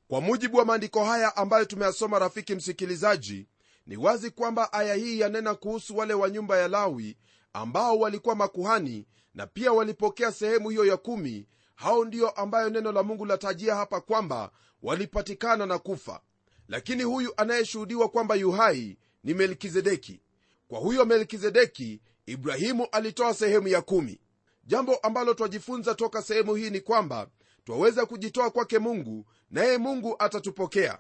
Kwa 0.07 0.21
mujibu 0.21 0.57
wa 0.57 0.65
maandiko 0.65 1.03
haya 1.05 1.35
ambayo 1.37 1.65
tumeyasoma 1.65 2.19
rafiki 2.19 2.55
msikilizaji 2.55 3.47
ni 3.87 3.97
wazi 3.97 4.31
kwamba 4.31 4.73
aya 4.73 4.95
hii 4.95 5.19
yanena 5.19 5.55
kuhusu 5.55 5.97
wale 5.97 6.13
wa 6.13 6.29
nyumba 6.29 6.57
ya 6.57 6.67
lawi 6.67 7.17
ambao 7.53 7.99
walikuwa 7.99 8.35
makuhani 8.35 9.05
na 9.33 9.47
pia 9.47 9.71
walipokea 9.73 10.31
sehemu 10.31 10.69
hiyo 10.69 10.85
ya 10.85 10.97
kumi 10.97 11.47
hao 11.81 12.05
ndiyo 12.05 12.29
ambayo 12.29 12.69
neno 12.69 12.91
la 12.91 13.03
mungu 13.03 13.25
latajia 13.25 13.75
hapa 13.75 14.01
kwamba 14.01 14.51
walipatikana 14.83 15.65
na 15.65 15.79
kufa. 15.79 16.21
Lakini 16.67 17.03
huyu 17.03 17.33
anayeshuhudiwa 17.37 18.09
kwamba 18.09 18.35
yu 18.35 18.51
hai 18.51 18.97
ni 19.23 19.33
melkizedeki. 19.33 20.21
Kwa 20.67 20.79
huyo 20.79 21.05
melkizedeki 21.05 22.01
ibrahimu 22.25 22.87
alitoa 22.91 23.33
sehemu 23.33 23.67
ya 23.67 23.81
kumi. 23.81 24.19
Jambo 24.63 24.95
ambalo 24.95 25.33
twajifunza 25.33 25.95
toka 25.95 26.21
sehemu 26.21 26.55
hii 26.55 26.69
ni 26.69 26.81
kwamba 26.81 27.27
twaweza 27.65 28.05
kujitoa 28.05 28.51
kwake 28.51 28.79
mungu 28.79 29.25
naye 29.51 29.77
mungu 29.77 30.15
atatupokea. 30.19 30.99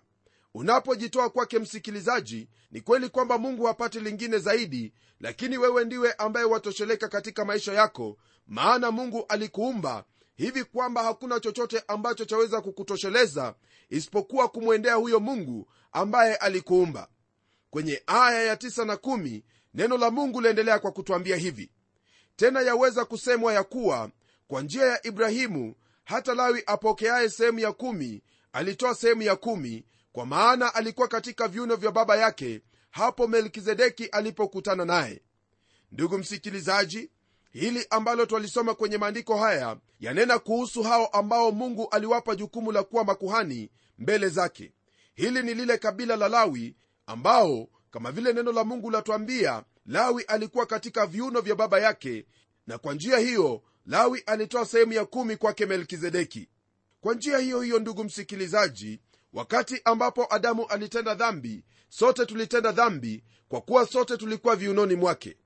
Unapojitoa 0.53 1.29
kwake 1.29 1.59
msikilizaji 1.59 2.49
ni 2.71 2.81
kweli 2.81 3.09
kwamba 3.09 3.37
mungu 3.37 3.65
hapati 3.65 3.99
lingine 3.99 4.37
zaidi 4.39 4.93
lakini 5.19 5.57
wewe 5.57 5.85
ndiwe 5.85 6.13
ambaye 6.13 6.45
watosheleka 6.45 7.07
katika 7.07 7.45
maisha 7.45 7.73
yako 7.73 8.17
maana 8.47 8.91
mungu 8.91 9.25
alikuumba 9.29 10.03
hivi 10.41 10.63
kwamba 10.63 11.03
hakuna 11.03 11.39
chochote 11.39 11.83
ambacho 11.87 12.25
chaweza 12.25 12.61
kukutosheleza 12.61 13.55
isipokuwa 13.89 14.49
kumwendea 14.49 14.93
huyo 14.95 15.19
mungu 15.19 15.67
ambaye 15.91 16.35
alikuumba. 16.35 17.07
Kwenye 17.69 18.03
aya 18.07 18.43
ya 18.43 18.57
tisa 18.57 18.85
na 18.85 18.97
kumi, 18.97 19.43
neno 19.73 19.97
la 19.97 20.11
mungu 20.11 20.41
liendelea 20.41 20.79
kwa 20.79 20.91
kutwambia 20.91 21.35
hivi. 21.35 21.71
Tena 22.35 22.61
yaweza 22.61 23.05
kusemwa 23.05 23.53
ya 23.53 23.63
kuwa 23.63 24.09
kwa 24.47 24.61
njia 24.61 24.85
ya 24.85 25.07
ibrahimu 25.07 25.75
hata 26.03 26.33
lawi 26.33 26.63
apokeaye 26.65 27.29
sehemu 27.29 27.59
ya 27.59 27.71
kumi 27.71 28.21
alitoa 28.53 28.95
sehemu 28.95 29.21
ya 29.21 29.35
kumi 29.35 29.85
kwa 30.11 30.25
maana 30.25 30.75
alikuwa 30.75 31.07
katika 31.07 31.47
viuno 31.47 31.75
vya 31.75 31.91
baba 31.91 32.15
yake 32.17 32.61
hapo 32.89 33.27
melkizedeki 33.27 34.05
alipokutana 34.05 34.85
naye. 34.85 35.21
Ndugu 35.91 36.17
msikilizaji 36.17 37.09
hili 37.51 37.87
ambalo 37.89 38.25
twalisoma 38.25 38.73
kwenye 38.75 38.97
maandiko 38.97 39.37
haya 39.37 39.77
yanena 39.99 40.39
kuhusu 40.39 40.83
hao 40.83 41.07
ambao 41.07 41.51
mungu 41.51 41.87
aliwapa 41.91 42.35
jukumu 42.35 42.71
la 42.71 42.83
kuwa 42.83 43.03
makuhani 43.03 43.69
mbele 43.97 44.29
zake. 44.29 44.73
Hili 45.13 45.43
ni 45.43 45.53
lile 45.53 45.77
kabila 45.77 46.15
la 46.15 46.29
lawi 46.29 46.75
ambao 47.05 47.67
kama 47.91 48.11
vile 48.11 48.33
neno 48.33 48.51
la 48.51 48.63
mungu 48.63 48.91
latwambia 48.91 49.63
lawi 49.85 50.23
alikuwa 50.23 50.65
katika 50.65 51.05
viuno 51.05 51.41
vya 51.41 51.55
baba 51.55 51.79
yake 51.79 52.25
na 52.67 52.77
kwa 52.77 52.93
njia 52.93 53.17
hiyo 53.17 53.61
lawi 53.85 54.19
alitoa 54.25 54.65
sehemu 54.65 54.93
ya 54.93 55.05
kumi 55.05 55.37
kwake 55.37 55.65
melkizedeki. 55.65 56.49
Kwa 57.01 57.13
njia 57.13 57.37
hiyo 57.37 57.61
hiyo 57.61 57.79
ndugu 57.79 58.03
msikilizaji 58.03 58.99
wakati 59.33 59.81
ambapo 59.85 60.27
adamu 60.35 60.65
alitenda 60.65 61.15
dhambi 61.15 61.63
sote 61.89 62.25
tulitenda 62.25 62.71
dhambi 62.71 63.23
kwa 63.49 63.61
kuwa 63.61 63.85
sote 63.85 64.17
tulikuwa 64.17 64.55
viunoni 64.55 64.95
mwake. 64.95 65.37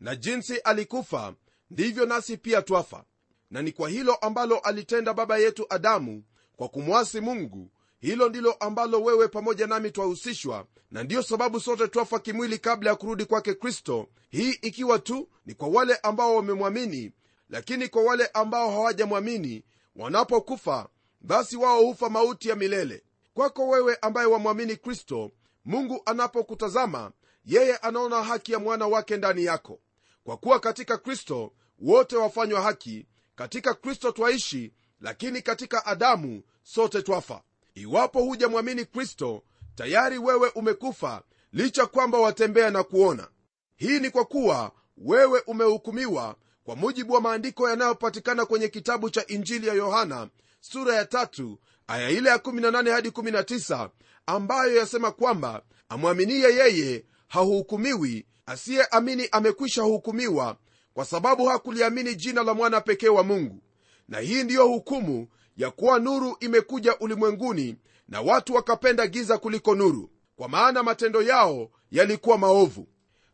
Na 0.00 0.16
jinsi 0.16 0.56
alikufa 0.58 1.34
ndivyo 1.72 2.06
nasi 2.06 2.36
pia 2.36 2.62
twafa. 2.62 3.04
Na 3.50 3.62
ni 3.62 3.72
kwa 3.72 3.88
hilo 3.88 4.14
ambalo 4.14 4.58
alitenda 4.58 5.14
baba 5.14 5.38
yetu 5.38 5.66
adamu 5.70 6.24
kwa 6.56 6.68
kumwasi 6.68 7.20
mungu 7.20 7.70
hilo 8.00 8.28
ndilo 8.28 8.52
ambalo 8.52 9.02
wewe 9.02 9.28
pamoja 9.28 9.66
nami 9.66 9.90
twahusishwa 9.90 10.66
na 10.90 11.02
ndiyo 11.02 11.22
sababu 11.22 11.60
sote 11.60 11.88
twafa 11.88 12.18
kimwili 12.18 12.58
kabla 12.58 12.90
ya 12.90 12.96
kurudi 12.96 13.24
kwake 13.24 13.54
kristo 13.54 14.08
hii 14.30 14.50
ikiwa 14.50 14.98
tu 14.98 15.28
ni 15.46 15.54
kwa 15.54 15.68
wale 15.68 15.96
ambao 15.96 16.36
wamemwamini. 16.36 17.12
Lakini 17.48 17.88
kwa 17.88 18.02
wale 18.02 18.26
ambao 18.26 18.70
hawajamwamini 18.70 19.64
wanapokufa 19.96 20.88
basi 21.20 21.56
wao 21.56 21.82
hufa 21.82 22.08
mauti 22.10 22.48
ya 22.48 22.56
milele. 22.56 23.02
Kwako 23.34 23.68
wewe 23.68 23.96
ambaye 24.02 24.26
wamwamini 24.26 24.76
kristo 24.76 25.30
mungu 25.64 26.02
anapokutazama 26.06 27.12
yeye 27.44 27.76
anaona 27.76 28.22
haki 28.22 28.52
ya 28.52 28.58
mwana 28.58 28.86
wake 28.86 29.16
ndani 29.16 29.44
yako. 29.44 29.80
Kwa 30.24 30.36
kuwa 30.36 30.60
katika 30.60 30.98
kristo 30.98 31.52
wote 31.82 32.16
wafanywa 32.16 32.62
haki 32.62 33.06
katika 33.34 33.74
kristo 33.74 34.12
twaishi 34.12 34.72
lakini 35.00 35.42
katika 35.42 35.86
adamu 35.86 36.42
sote 36.62 37.02
twafa. 37.02 37.42
Iwapo 37.74 38.22
hujamwamini 38.22 38.84
kristo 38.84 39.42
tayari 39.74 40.18
wewe 40.18 40.48
umekufa 40.48 41.22
licha 41.52 41.86
kwamba 41.86 42.18
watembea 42.18 42.70
na 42.70 42.82
kuona. 42.82 43.28
Hii 43.76 44.00
ni 44.00 44.10
kwa 44.10 44.24
kuwa 44.24 44.72
wewe 44.96 45.40
umehukumiwa 45.46 46.36
kwa 46.64 46.76
mujibu 46.76 47.12
wa 47.12 47.20
maandiko 47.20 47.70
yanayopatikana 47.70 48.46
kwenye 48.46 48.68
kitabu 48.68 49.10
cha 49.10 49.26
injili 49.26 49.66
ya 49.66 49.74
yohana 49.74 50.28
sura 50.60 50.94
ya 50.94 51.04
tatu 51.04 51.58
aya 51.86 52.10
ile 52.10 52.28
ya 52.30 52.36
18 52.36 52.90
hadi 52.92 53.08
19 53.08 53.90
ambayo 54.26 54.76
yasema 54.76 55.12
kwamba 55.12 55.62
amwaminie 55.88 56.54
yeye 56.54 57.04
hahukumiwi 57.28 58.26
asiyeamini 58.46 59.28
amekwisha 59.32 59.82
hukumiwa 59.82 60.56
kwa 60.94 61.04
sababu 61.04 61.46
hakuliamini 61.46 62.14
jina 62.14 62.42
la 62.42 62.54
mwana 62.54 62.80
pekee 62.80 63.08
wa 63.08 63.22
mungu. 63.22 63.62
Na 64.08 64.18
hii 64.18 64.42
ndiyo 64.44 64.66
hukumu 64.68 65.28
ya 65.56 65.70
kuwa 65.70 65.98
nuru 65.98 66.36
imekuja 66.40 66.98
ulimwenguni 66.98 67.76
na 68.08 68.20
watu 68.20 68.54
wakapenda 68.54 69.06
giza 69.06 69.38
kuliko 69.38 69.74
nuru 69.74 70.10
kwa 70.36 70.48
maana 70.48 70.82
matendo 70.82 71.22
yao 71.22 71.70
yalikuwa 71.90 72.38
maovu. 72.38 72.88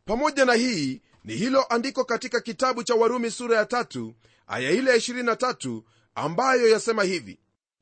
Pamoja 0.05 0.45
na 0.45 0.55
hii 0.55 1.03
ni 1.25 1.35
hilo 1.35 1.65
andiko 1.69 2.05
katika 2.05 2.41
kitabu 2.41 2.83
cha 2.83 2.95
warumi 2.95 3.31
sura 3.31 3.57
ya 3.57 3.67
tatu 3.67 4.15
aya 4.47 4.71
ile 4.71 4.91
ya 4.91 4.97
23 4.97 5.83
ambayo 6.15 6.69
yasema 6.69 7.03
hivi. 7.03 7.39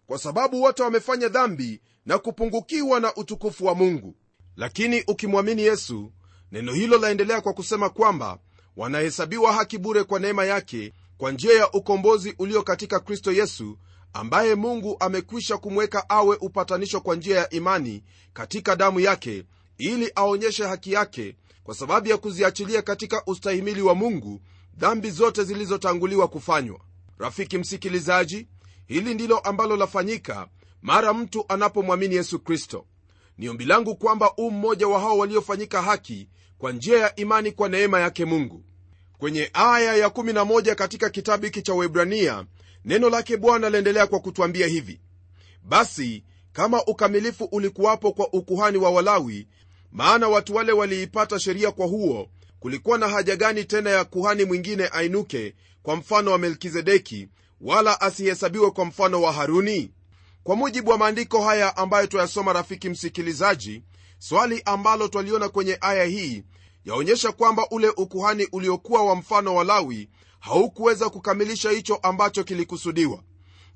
Kwa 0.06 0.18
sababu 0.18 0.62
wote 0.62 0.82
wamefanya 0.82 1.28
dhambi 1.28 1.80
na 2.06 2.18
kupungukiwa 2.18 3.00
na 3.00 3.14
utukufu 3.14 3.64
wa 3.66 3.74
mungu. 3.74 4.16
Lakini 4.56 5.04
ukimwamini 5.08 5.62
yesu 5.62 6.12
neno 6.52 6.72
hilo 6.72 6.98
laendelea 6.98 7.40
kwa 7.40 7.52
kusema 7.52 7.88
kwamba 7.90 8.38
wanahesabiwa 8.76 9.52
haki 9.52 9.78
bure 9.78 10.04
kwa 10.04 10.18
neema 10.20 10.44
yake 10.44 10.92
kwa 11.18 11.32
njia 11.32 11.52
ya 11.58 11.72
ukombozi 11.72 12.34
ulio 12.38 12.62
katika 12.62 13.00
kristo 13.00 13.32
yesu 13.32 13.78
ambaye 14.12 14.54
mungu 14.54 14.96
amekwisha 15.00 15.56
kumweka 15.56 16.08
awe 16.10 16.36
upatanisho 16.40 17.00
kwa 17.00 17.16
njia 17.16 17.36
ya 17.38 17.50
imani 17.50 18.02
katika 18.32 18.76
damu 18.76 19.00
yake 19.00 19.44
ili 19.78 20.12
aonyeshe 20.14 20.64
haki 20.66 20.92
yake 20.92 21.36
kwa 21.64 21.74
sababu 21.74 22.08
ya 22.08 22.16
kuziachilia 22.16 22.82
katika 22.82 23.22
ustahimili 23.26 23.82
wa 23.82 23.94
mungu 23.94 24.40
dhambi 24.76 25.10
zote 25.10 25.44
zilizotanguliwa 25.44 26.28
kufanywa. 26.28 26.80
Rafiki 27.18 27.58
msikilizaji 27.58 28.46
hili 28.86 29.14
ndilo 29.14 29.38
ambalo 29.38 29.76
lafanyika 29.76 30.48
mara 30.82 31.12
mtu 31.12 31.44
anapomwamini 31.48 32.14
yesu 32.14 32.38
kristo. 32.38 32.86
Ni 33.38 33.48
ombi 33.48 33.64
langu 33.64 33.96
kwamba 33.96 34.32
u 34.36 34.50
mmoja 34.50 34.88
wa 34.88 35.00
hao 35.00 35.18
waliofanyika 35.18 35.82
haki 35.82 36.28
kwa 36.58 36.72
njia 36.72 36.98
ya 36.98 37.16
imani 37.16 37.52
kwa 37.52 37.68
neema 37.68 38.00
yake 38.00 38.24
mungu. 38.24 38.64
Kwenye 39.18 39.50
aya 39.52 40.08
ya11 40.08 40.74
katika 40.74 41.10
kitabu 41.10 41.44
hiki 41.44 41.62
cha 41.62 41.74
webrania 41.74 42.44
neno 42.84 43.10
lake 43.10 43.36
bwana 43.36 43.70
laendelea 43.70 44.06
kwa 44.06 44.20
kutwambia 44.20 44.66
hivi. 44.66 45.00
Basi 45.62 46.24
kama 46.52 46.84
ukamilifu 46.84 47.44
ulikuwapo 47.44 48.12
kwa 48.12 48.32
ukuhani 48.32 48.78
wa 48.78 48.90
walawi 48.90 49.48
maana 49.92 50.28
watu 50.28 50.54
wale 50.54 50.72
waliipata 50.72 51.38
sheria 51.38 51.70
kwa 51.70 51.86
huo 51.86 52.28
kulikuwa 52.60 52.98
na 52.98 53.08
haja 53.08 53.36
gani 53.36 53.64
tena 53.64 53.90
ya 53.90 54.04
kuhani 54.04 54.44
mwingine 54.44 54.88
ainuke 54.92 55.54
kwa 55.82 55.96
mfano 55.96 56.30
wa 56.30 56.38
melkizedeki 56.38 57.28
wala 57.60 58.00
asihesabiwe 58.00 58.70
kwa 58.70 58.84
mfano 58.84 59.22
wa 59.22 59.32
haruni? 59.32 59.90
Kwa 60.44 60.56
mujibu 60.56 60.90
wa 60.90 60.98
maandiko 60.98 61.42
haya 61.42 61.76
ambayo 61.76 62.06
twayasoma 62.06 62.52
rafiki 62.52 62.88
msikilizaji 62.88 63.82
swali 64.18 64.62
ambalo 64.64 65.08
twaliona 65.08 65.48
kwenye 65.48 65.78
aya 65.80 66.04
hii 66.04 66.44
yaonyesha 66.84 67.32
kwamba 67.32 67.68
ule 67.70 67.88
ukuhani 67.88 68.48
uliokuwa 68.52 69.02
wa 69.04 69.16
mfano 69.16 69.54
wa 69.54 69.64
lawi 69.64 70.08
haukuweza 70.40 71.08
kukamilisha 71.10 71.70
hicho 71.70 71.96
ambacho 71.96 72.44
kilikusudiwa. 72.44 73.22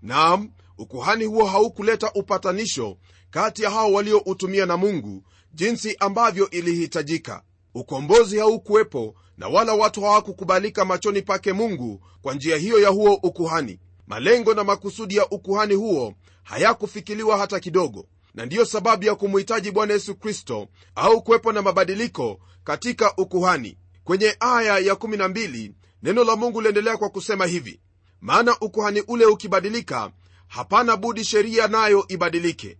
Naam 0.02 0.50
ukuhani 0.78 1.24
huo 1.24 1.44
haukuleta 1.44 2.12
upatanisho 2.14 2.96
kati 3.30 3.62
ya 3.62 3.70
hao 3.70 3.92
walioutumia 3.92 4.66
na 4.66 4.76
mungu 4.76 5.22
jinsi 5.54 5.96
ambavyo 6.00 6.50
ilihitajika. 6.50 7.42
Ukombozi 7.74 8.38
haukuwepo 8.38 9.14
na 9.36 9.48
wala 9.48 9.74
watu 9.74 10.00
hawakukubalika 10.02 10.84
machoni 10.84 11.22
pake 11.22 11.52
mungu 11.52 12.00
kwa 12.22 12.34
njia 12.34 12.56
hiyo 12.56 12.80
ya 12.80 12.88
huo 12.88 13.14
ukuhani. 13.14 13.78
Malengo 14.06 14.54
na 14.54 14.64
makusudi 14.64 15.16
ya 15.16 15.28
ukuhani 15.28 15.74
huo 15.74 16.14
hayakufikiliwa 16.42 17.38
hata 17.38 17.60
kidogo 17.60 18.06
na 18.34 18.46
ndiyo 18.46 18.64
sababu 18.64 19.04
ya 19.04 19.14
kumhitaji 19.14 19.70
bwana 19.70 19.92
yesu 19.92 20.14
kristo 20.14 20.68
au 20.94 21.22
kuwepo 21.22 21.52
na 21.52 21.62
mabadiliko 21.62 22.40
katika 22.64 23.16
ukuhani. 23.16 23.78
Kwenye 24.04 24.36
aya 24.40 24.78
ya 24.78 24.94
12 24.94 25.72
neno 26.02 26.24
la 26.24 26.36
mungu 26.36 26.60
liendelea 26.60 26.96
kwa 26.96 27.08
kusema 27.10 27.46
hivi 27.46 27.80
maana 28.20 28.56
ukuhani 28.60 29.00
ule 29.08 29.26
ukibadilika 29.26 30.10
hapana 30.46 30.96
budi 30.96 31.24
sheria 31.24 31.68
nayo 31.68 32.04
ibadilike. 32.08 32.78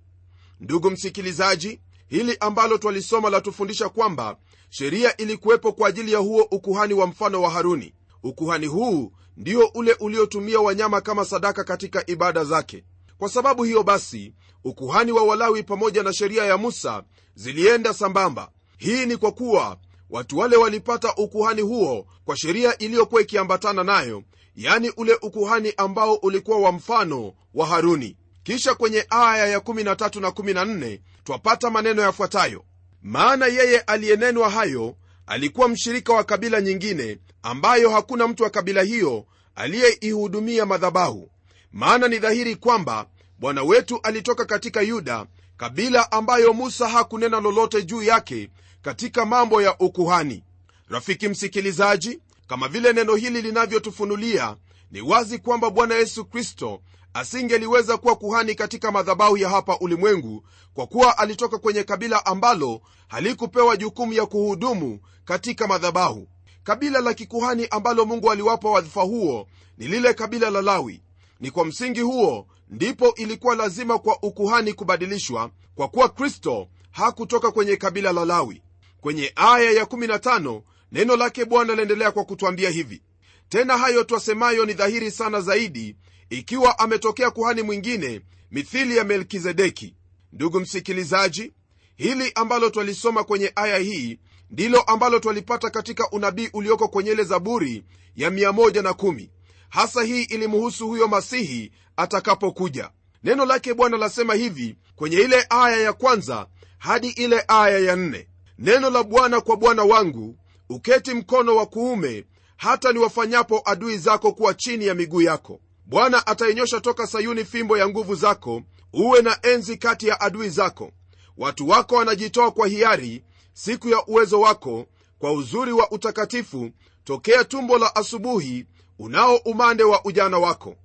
Ndugu 0.61 0.91
msikilizaji 0.91 1.81
hili 2.07 2.37
ambalo 2.41 2.79
twalisoma 2.79 3.31
latufundisha 3.31 3.89
kwamba 3.89 4.37
sheria 4.71 5.17
ilikuwepo 5.17 5.73
kwa 5.73 5.89
ajili 5.89 6.13
ya 6.13 6.19
huo 6.19 6.43
ukuhani 6.51 6.95
wa 6.95 7.07
mfano 7.07 7.43
wa 7.43 7.51
haruni. 7.51 7.95
Ukuhani 8.23 8.67
huu 8.67 9.13
ndio 9.37 9.67
ule 9.75 9.93
uliotumia 10.01 10.61
wanyama 10.61 11.01
kama 11.01 11.25
sadaka 11.25 11.65
katika 11.65 12.11
ibada 12.11 12.45
zake. 12.45 12.85
Kwa 13.19 13.29
sababu 13.29 13.65
hiyo 13.65 13.83
basi 13.83 14.35
ukuhani 14.65 15.13
wa 15.13 15.23
walawi 15.23 15.63
pamoja 15.63 16.03
na 16.03 16.13
sheria 16.13 16.45
ya 16.45 16.57
musa 16.57 17.03
zilienda 17.35 17.95
sambamba. 17.95 18.51
Hii 18.79 19.07
ni 19.07 19.17
kwa 19.17 19.33
kuwa 19.33 19.79
watu 20.11 20.39
wale 20.39 20.57
walipata 20.57 21.15
ukuhani 21.17 21.61
huo 21.63 22.07
kwa 22.25 22.37
sheria 22.37 22.79
iliyokuwa 22.79 23.23
ikiambatana 23.23 23.85
nayo 23.85 24.23
yani 24.57 24.93
ule 24.97 25.15
ukuhani 25.23 25.73
ambao 25.77 26.15
ulikuwa 26.15 26.59
wa 26.61 26.73
mfano 26.73 27.33
wa 27.55 27.67
haruni. 27.67 28.17
Kisha 28.43 28.75
kwenye 28.75 29.07
aya 29.11 29.47
ya 29.47 29.59
13 29.59 30.21
na 30.21 30.29
14 30.29 31.01
twapata 31.25 31.71
maneno 31.71 32.03
yafuatayo. 32.03 32.65
Maana 33.03 33.47
yeye 33.47 33.81
aliyenenwa 33.81 34.51
hayo 34.51 34.97
alikuwa 35.27 35.69
mshirika 35.69 36.13
wa 36.13 36.25
kabila 36.25 36.61
nyingine 36.61 37.19
ambayo 37.43 37.91
hakuna 37.91 38.29
mtu 38.29 38.43
wa 38.43 38.51
kabila 38.51 38.83
hiyo 38.83 39.27
aliyeihudumia 39.55 40.67
madhabahu. 40.67 41.31
Maana 41.73 42.09
ni 42.09 42.19
dhahiri 42.19 42.57
kwamba 42.57 43.07
bwana 43.41 43.63
wetu 43.63 44.01
alitoka 44.03 44.45
katika 44.45 44.81
yuda 44.83 45.27
kabila 45.57 46.13
ambayo 46.13 46.53
musa 46.53 46.89
hakunena 46.89 47.41
lolote 47.41 47.83
juu 47.83 48.03
yake 48.03 48.51
katika 48.83 49.25
mambo 49.27 49.63
ya 49.63 49.79
ukuhani. 49.79 50.45
Rafiki 50.89 51.29
msikilizaji 51.29 52.21
kama 52.47 52.69
vile 52.69 52.93
neno 52.93 53.15
hili 53.15 53.43
linavyotufunulia 53.43 54.57
ni 54.91 55.01
wazi 55.01 55.39
kwamba 55.39 55.71
bwana 55.71 55.95
yesu 55.95 56.25
kristo 56.25 56.81
asingeliweza 57.15 57.97
kuwa 57.97 58.17
kuhani 58.17 58.55
katika 58.55 58.91
madhabahu 58.93 59.37
ya 59.37 59.49
hapa 59.49 59.79
ulimwengu 59.79 60.45
kwa 60.75 60.87
kuwa 60.87 61.19
alitoka 61.19 61.59
kwenye 61.59 61.85
kabila 61.85 62.27
ambalo 62.27 62.81
halikupewa 63.09 63.77
jukumu 63.77 64.13
ya 64.13 64.27
kuhudumu 64.27 65.01
katika 65.25 65.67
madhabahu. 65.67 66.29
Kabila 66.65 67.01
la 67.01 67.15
kikuhani 67.15 67.67
ambalo 67.71 68.05
mungu 68.05 68.31
aliwapa 68.31 68.71
wadhifa 68.71 69.03
huo 69.03 69.47
ni 69.79 69.89
lile 69.89 70.15
kabila 70.15 70.51
la 70.51 70.63
lawi 70.63 71.03
ni 71.41 71.51
kwa 71.51 71.65
msingi 71.65 72.01
huo 72.01 72.47
ndipo 72.69 73.15
ilikuwa 73.15 73.55
lazima 73.57 73.99
kwa 73.99 74.23
ukuhani 74.23 74.73
kubadilishwa 74.73 75.51
kwa 75.75 75.89
kuwa 75.89 76.09
kristo 76.09 76.69
hakutoka 76.91 77.51
kwenye 77.51 77.77
kabila 77.77 78.13
la 78.13 78.25
lawi. 78.25 78.63
Kwenye 79.01 79.33
aya 79.37 79.71
ya 79.71 79.85
15 79.85 80.63
neno 80.93 81.17
lake 81.17 81.45
bwana 81.45 81.75
laendelea 81.75 82.11
kwa 82.11 82.25
kutwambia 82.25 82.71
hivi 82.71 83.03
tena 83.49 83.77
hayo 83.79 84.05
twasemayo 84.05 84.65
ni 84.67 84.73
dhahiri 84.75 85.11
sana 85.11 85.41
zaidi 85.41 85.97
ikiwa 86.31 86.79
ametokea 86.79 87.31
kuhani 87.31 87.63
mwingine 87.63 88.21
mithili 88.51 88.97
ya 88.97 89.05
melkizedeki. 89.05 89.95
Ndugu 90.33 90.61
msikilizaji 90.61 91.53
hili 91.97 92.33
ambalo 92.35 92.71
twalisoma 92.71 93.25
kwenye 93.25 93.53
aya 93.55 93.79
hii 93.79 94.19
ndilo 94.51 94.81
ambalo 94.81 95.19
twalipata 95.19 95.71
katika 95.71 96.11
unabii 96.11 96.49
ulioko 96.53 96.89
kwenye 96.89 97.11
ile 97.11 97.25
zaburi 97.25 97.85
ya 98.17 98.31
110 98.31 99.29
hasa 99.71 100.03
hii 100.03 100.23
ilimuhusu 100.23 100.87
huyo 100.89 101.09
masihi 101.09 101.73
atakapokuja. 101.97 102.91
Neno 103.25 103.45
lake 103.45 103.75
bwana 103.75 103.97
lasema 103.97 104.35
hivi 104.35 104.77
kwenye 104.97 105.17
ile 105.17 105.47
aya 105.51 105.77
ya 105.77 105.93
kwanza 105.93 106.47
hadi 106.79 107.09
ile 107.09 107.45
aya 107.49 107.79
ya 107.79 107.97
nne. 107.97 108.29
Neno 108.59 108.91
la 108.91 109.03
bwana 109.03 109.41
kwa 109.41 109.57
bwana 109.57 109.85
wangu 109.85 110.37
uketi 110.69 111.15
mkono 111.15 111.57
wa 111.57 111.67
kuume 111.67 112.25
hata 112.57 112.93
niwafanyapo 112.93 113.63
adui 113.65 113.99
zako 113.99 114.33
kuwa 114.33 114.55
chini 114.55 114.87
ya 114.87 114.95
miguu 114.95 115.23
yako. 115.23 115.61
Bwana 115.87 116.27
atainyosha 116.27 116.81
toka 116.81 117.07
sayuni 117.07 117.45
fimbo 117.45 117.79
ya 117.79 117.89
nguvu 117.89 118.15
zako 118.15 118.63
uwe 118.93 119.23
na 119.23 119.39
enzi 119.43 119.77
kati 119.77 120.09
ya 120.09 120.21
adui 120.21 120.49
zako. 120.49 120.93
Watu 121.37 121.69
wako 121.69 121.95
wanajitoa 121.95 122.51
kwa 122.51 122.69
hiari 122.69 123.25
siku 123.53 123.89
ya 123.89 124.07
uwezo 124.07 124.41
wako 124.41 124.87
kwa 125.19 125.33
uzuri 125.33 125.73
wa 125.73 125.91
utakatifu 125.91 126.71
tokea 127.05 127.45
tumbo 127.45 127.79
la 127.79 127.97
asubuhi 127.97 128.67
unao 129.01 129.37
umande 129.37 129.83
wa 129.85 130.05
ujana 130.05 130.39
wako. 130.39 130.77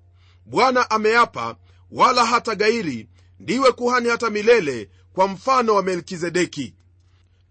Bwana 0.46 0.90
ameapa 0.90 1.56
wala 1.92 2.26
hata 2.26 2.56
gairi 2.56 3.10
ndiwe 3.40 3.72
kuhani 3.72 4.10
hata 4.10 4.30
milele 4.30 4.90
kwa 5.14 5.28
mfano 5.28 5.76
wa 5.76 5.84
melkizedeki. 5.84 6.74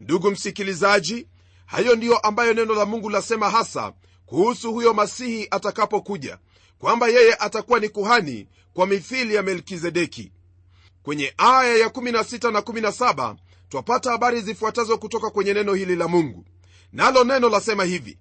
Ndugu 0.01 0.31
msikilizaji 0.31 1.27
hayo 1.67 1.97
ndiyo 1.97 2.19
ambayo 2.19 2.55
neno 2.55 2.75
la 2.75 2.85
mungu 2.87 3.11
lasema 3.11 3.51
hasa 3.51 3.93
kuhusu 4.27 4.73
huyo 4.73 4.95
masihi 4.95 5.49
atakapokuja 5.51 6.39
kwamba 6.79 7.09
yeye 7.09 7.35
atakuwa 7.35 7.81
ni 7.81 7.89
kuhani 7.89 8.49
kwa 8.75 8.87
mithili 8.87 9.35
ya 9.35 9.43
melkizedeki. 9.43 10.33
Kwenye 11.03 11.35
aya 11.37 11.77
ya 11.77 11.89
16 11.89 12.51
na 12.53 12.61
17 12.61 13.37
twapata 13.69 14.11
habari 14.11 14.41
zifuatazo 14.41 14.99
kutoka 14.99 15.31
kwenye 15.31 15.55
neno 15.55 15.75
hili 15.75 15.97
la 15.97 16.09
mungu. 16.09 16.45
Nalo 16.93 17.25
neno 17.25 17.49
lasema 17.49 17.85
hivi 17.85 18.19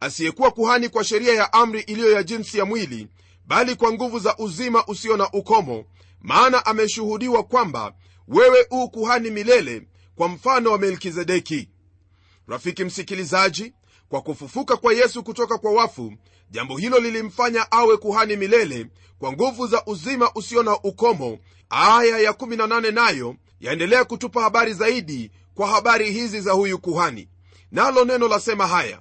asiyekuwa 0.00 0.50
kuhani 0.50 0.88
kwa 0.88 1.04
sheria 1.04 1.34
ya 1.34 1.52
amri 1.52 1.80
iliyo 1.80 2.12
ya 2.12 2.22
jinsi 2.22 2.58
ya 2.58 2.64
mwili 2.64 3.08
bali 3.46 3.74
kwa 3.76 3.92
nguvu 3.92 4.18
za 4.18 4.36
uzima 4.36 4.86
usio 4.86 5.16
na 5.16 5.30
ukomo 5.32 5.84
maana 6.20 6.66
ameshuhudiwa 6.66 7.42
kwamba 7.42 7.92
wewe 8.28 8.66
u 8.70 8.88
kuhani 8.90 9.30
milele 9.30 9.88
kwa 10.14 10.28
mfano 10.28 10.70
wa 10.70 10.78
melkizedeki. 10.78 11.68
Rafiki 12.48 12.84
msikilizaji 12.84 13.72
kwa 14.08 14.20
kufufuka 14.22 14.76
kwa 14.76 14.92
yesu 14.92 15.22
kutoka 15.22 15.58
kwa 15.58 15.72
wafu 15.72 16.12
jambo 16.50 16.76
hilo 16.76 16.98
lilimfanya 16.98 17.72
awe 17.72 17.96
kuhani 17.96 18.36
milele 18.36 18.86
kwa 19.18 19.32
nguvu 19.32 19.66
za 19.66 19.84
uzima 19.86 20.30
usio 20.34 20.62
na 20.62 20.78
ukomo. 20.82 21.38
Aya 21.70 22.18
ya 22.18 22.32
18 22.32 22.92
nayo 22.94 23.36
yaendelea 23.60 24.04
kutupa 24.04 24.42
habari 24.42 24.74
zaidi 24.74 25.30
kwa 25.54 25.66
habari 25.68 26.12
hizi 26.12 26.40
za 26.40 26.52
huyu 26.52 26.78
kuhani. 26.78 27.28
Nalo 27.70 28.04
neno 28.04 28.28
lasema 28.28 28.66
haya 28.66 29.00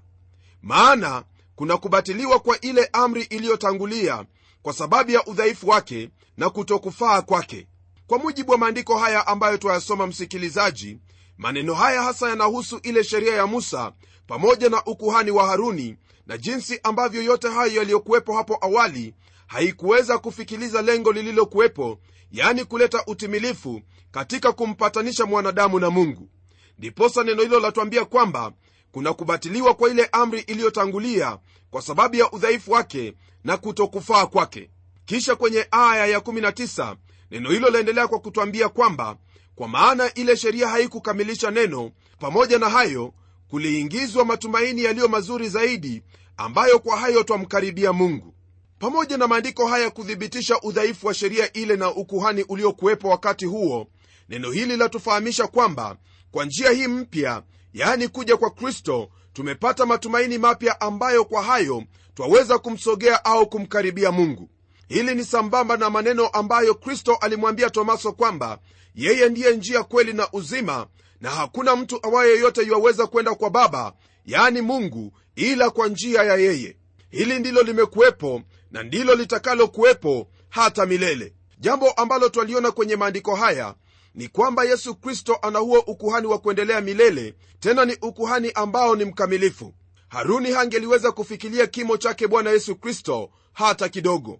maana 0.61 1.23
kuna 1.55 1.77
kubatiliwa 1.77 2.39
kwa 2.39 2.61
ile 2.61 2.89
amri 2.93 3.23
iliyotangulia 3.23 4.25
kwa 4.61 4.73
sababu 4.73 5.11
ya 5.11 5.25
udhaifu 5.25 5.69
wake 5.69 6.09
na 6.37 6.49
kutokufaa 6.49 7.21
kwake. 7.21 7.67
Kwa 8.07 8.17
mujibu 8.19 8.51
wa 8.51 8.57
maandiko 8.57 8.97
haya 8.97 9.27
ambayo 9.27 9.57
twayasoma 9.57 10.07
msikilizaji 10.07 10.97
maneno 11.37 11.73
haya 11.73 12.03
hasa 12.03 12.29
yanahusu 12.29 12.79
ile 12.83 13.03
sheria 13.03 13.35
ya 13.35 13.47
musa 13.47 13.91
pamoja 14.27 14.69
na 14.69 14.83
ukuhani 14.85 15.31
wa 15.31 15.47
haruni 15.47 15.97
na 16.27 16.37
jinsi 16.37 16.79
ambavyo 16.83 17.23
yote 17.23 17.49
hayo 17.49 17.71
yaliyokuwepo 17.73 18.33
hapo 18.37 18.57
awali 18.61 19.13
haikuweza 19.47 20.17
kufikiliza 20.17 20.81
lengo 20.81 21.11
lililokuwepo 21.11 21.99
yani 22.31 22.65
kuleta 22.65 23.03
utimilifu 23.07 23.81
katika 24.11 24.51
kumpatanisha 24.51 25.25
mwanadamu 25.25 25.79
na 25.79 25.89
mungu. 25.89 26.29
Ndiposa 26.77 27.23
neno 27.23 27.41
hilo 27.43 27.59
latwambia 27.59 28.05
kwamba 28.05 28.51
kuna 28.91 29.13
kubatiliwa 29.13 29.73
kwa 29.73 29.89
ile 29.89 30.09
amri 30.11 30.39
iliyotangulia 30.39 31.37
kwa 31.71 31.81
sababu 31.81 32.15
ya 32.15 32.31
udhaifu 32.31 32.71
wake 32.71 33.13
na 33.43 33.57
kutokufaa 33.57 34.25
kwake. 34.25 34.69
Kisha 35.05 35.35
kwenye 35.35 35.67
aya 35.71 36.17
ya19 36.19 36.95
neno 37.31 37.49
hilo 37.51 37.69
laendelea 37.69 38.07
kwa 38.07 38.19
kutwambia 38.19 38.69
kwamba 38.69 39.17
kwa 39.55 39.67
maana 39.67 40.13
ile 40.13 40.37
sheria 40.37 40.67
haikukamilisha 40.67 41.51
neno 41.51 41.91
pamoja 42.19 42.59
na 42.59 42.69
hayo 42.69 43.13
kuliingizwa 43.47 44.25
matumaini 44.25 44.83
yaliyo 44.83 45.07
mazuri 45.07 45.49
zaidi 45.49 46.03
ambayo 46.37 46.79
kwa 46.79 46.97
hayo 46.97 47.23
twamkaribia 47.23 47.93
mungu. 47.93 48.33
Pamoja 48.79 49.17
na 49.17 49.27
maandiko 49.27 49.67
haya 49.67 49.89
kuthibitisha 49.89 50.59
udhaifu 50.61 51.07
wa 51.07 51.13
sheria 51.13 51.53
ile 51.53 51.75
na 51.75 51.89
ukuhani 51.91 52.43
uliokuwepo 52.43 53.09
wakati 53.09 53.45
huo 53.45 53.87
neno 54.29 54.51
hili 54.51 54.77
latufahamisha 54.77 55.47
kwamba 55.47 55.97
kwa 56.31 56.45
njia 56.45 56.71
hii 56.71 56.87
mpya 56.87 57.43
yaani 57.77 58.07
kuja 58.07 58.37
kwa 58.37 58.49
kristo 58.49 59.09
tumepata 59.33 59.85
matumaini 59.85 60.37
mapya 60.37 60.81
ambayo 60.81 61.25
kwa 61.25 61.43
hayo 61.43 61.83
twaweza 62.15 62.57
kumsogea 62.59 63.25
au 63.25 63.49
kumkaribia 63.49 64.11
mungu. 64.11 64.49
Hili 64.87 65.15
ni 65.15 65.23
sambamba 65.25 65.77
na 65.77 65.89
maneno 65.89 66.27
ambayo 66.27 66.75
kristo 66.75 67.15
alimwambia 67.15 67.69
tomaso 67.69 68.11
kwamba 68.11 68.59
yeye 68.95 69.29
ndiye 69.29 69.55
njia 69.55 69.83
kweli 69.83 70.13
na 70.13 70.27
uzima 70.31 70.87
na 71.21 71.29
hakuna 71.29 71.75
mtu 71.75 71.99
awaye 72.03 72.31
yeyote 72.31 72.61
yuwaweza 72.63 73.07
kwenda 73.07 73.35
kwa 73.35 73.49
baba 73.49 73.93
yaani 74.25 74.61
mungu 74.61 75.13
ila 75.35 75.69
kwa 75.69 75.87
njia 75.87 76.23
ya 76.23 76.35
yeye. 76.35 76.77
Hili 77.09 77.39
ndilo 77.39 77.61
limekuwepo 77.61 78.41
na 78.71 78.83
ndilo 78.83 79.15
litakalokuwepo 79.15 80.27
hata 80.49 80.85
milele. 80.85 81.33
Jambo 81.59 81.91
ambalo 81.91 82.29
twaliona 82.29 82.71
kwenye 82.71 82.95
maandiko 82.95 83.35
haya 83.35 83.75
ni 84.17 84.27
kwamba 84.27 84.63
yesu 84.63 84.95
kristo 84.95 85.39
ana 85.41 85.59
huo 85.59 85.79
ukuhani 85.79 86.27
wa 86.27 86.37
kuendelea 86.39 86.81
milele 86.81 87.35
tena 87.59 87.85
ni 87.85 87.97
ukuhani 88.01 88.51
ambao 88.51 88.95
ni 88.95 89.05
mkamilifu. 89.05 89.73
Haruni 90.07 90.51
hangeliweza 90.51 91.11
kufikilia 91.11 91.67
kimo 91.67 91.97
chake 91.97 92.27
bwana 92.27 92.49
yesu 92.49 92.75
kristo 92.75 93.29
hata 93.53 93.89
kidogo. 93.89 94.39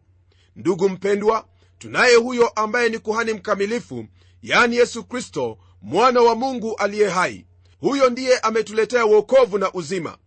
Ndugu 0.56 0.90
mpendwa 0.90 1.48
tunaye 1.78 2.16
huyo 2.16 2.48
ambaye 2.48 2.90
ni 2.90 3.00
kuhani 3.00 3.34
mkamilifu 3.34 4.06
yani 4.42 4.76
yesu 4.76 5.04
kristo 5.04 5.58
mwana 5.82 6.22
wa 6.22 6.36
mungu 6.36 6.76
aliye 6.76 7.10
hai. 7.10 7.46
Huyo 7.80 8.10
ndiye 8.10 8.40
ametuletea 8.40 9.06
uokovu 9.06 9.58
na 9.58 9.74
uzima. 9.74 10.18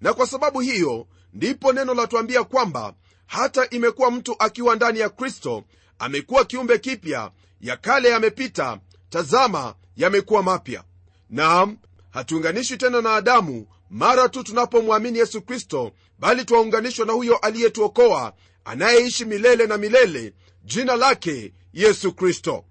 Na 0.00 0.14
kwa 0.14 0.26
sababu 0.26 0.60
hiyo 0.60 1.06
ndipo 1.32 1.72
neno 1.72 1.94
latuambia 1.94 2.44
kwamba 2.44 2.94
hata 3.26 3.70
imekuwa 3.70 4.10
mtu 4.10 4.36
akiwa 4.38 4.76
ndani 4.76 4.98
ya 4.98 5.08
kristo 5.08 5.64
amekuwa 5.98 6.44
kiumbe 6.44 6.78
kipya 6.78 7.30
ya 7.60 7.76
kale 7.76 8.08
yamepita 8.08 8.80
tazama 9.16 9.74
yamekuwa 9.96 10.42
mapya. 10.42 10.84
Nam 11.30 11.78
hatuunganishwi 12.10 12.76
tena 12.76 13.00
na 13.02 13.14
adamu 13.14 13.66
mara 13.90 14.28
tu 14.28 14.42
tunapomwamini 14.42 15.18
yesu 15.18 15.42
kristo 15.42 15.92
bali 16.18 16.44
twaunganishwa 16.44 17.06
na 17.06 17.12
huyo 17.12 17.36
aliyetuokoa 17.36 18.32
anayeishi 18.64 19.24
milele 19.24 19.66
na 19.66 19.78
milele 19.78 20.34
jina 20.64 20.96
lake 20.96 21.52
yesu 21.72 22.12
kristo. 22.12 22.64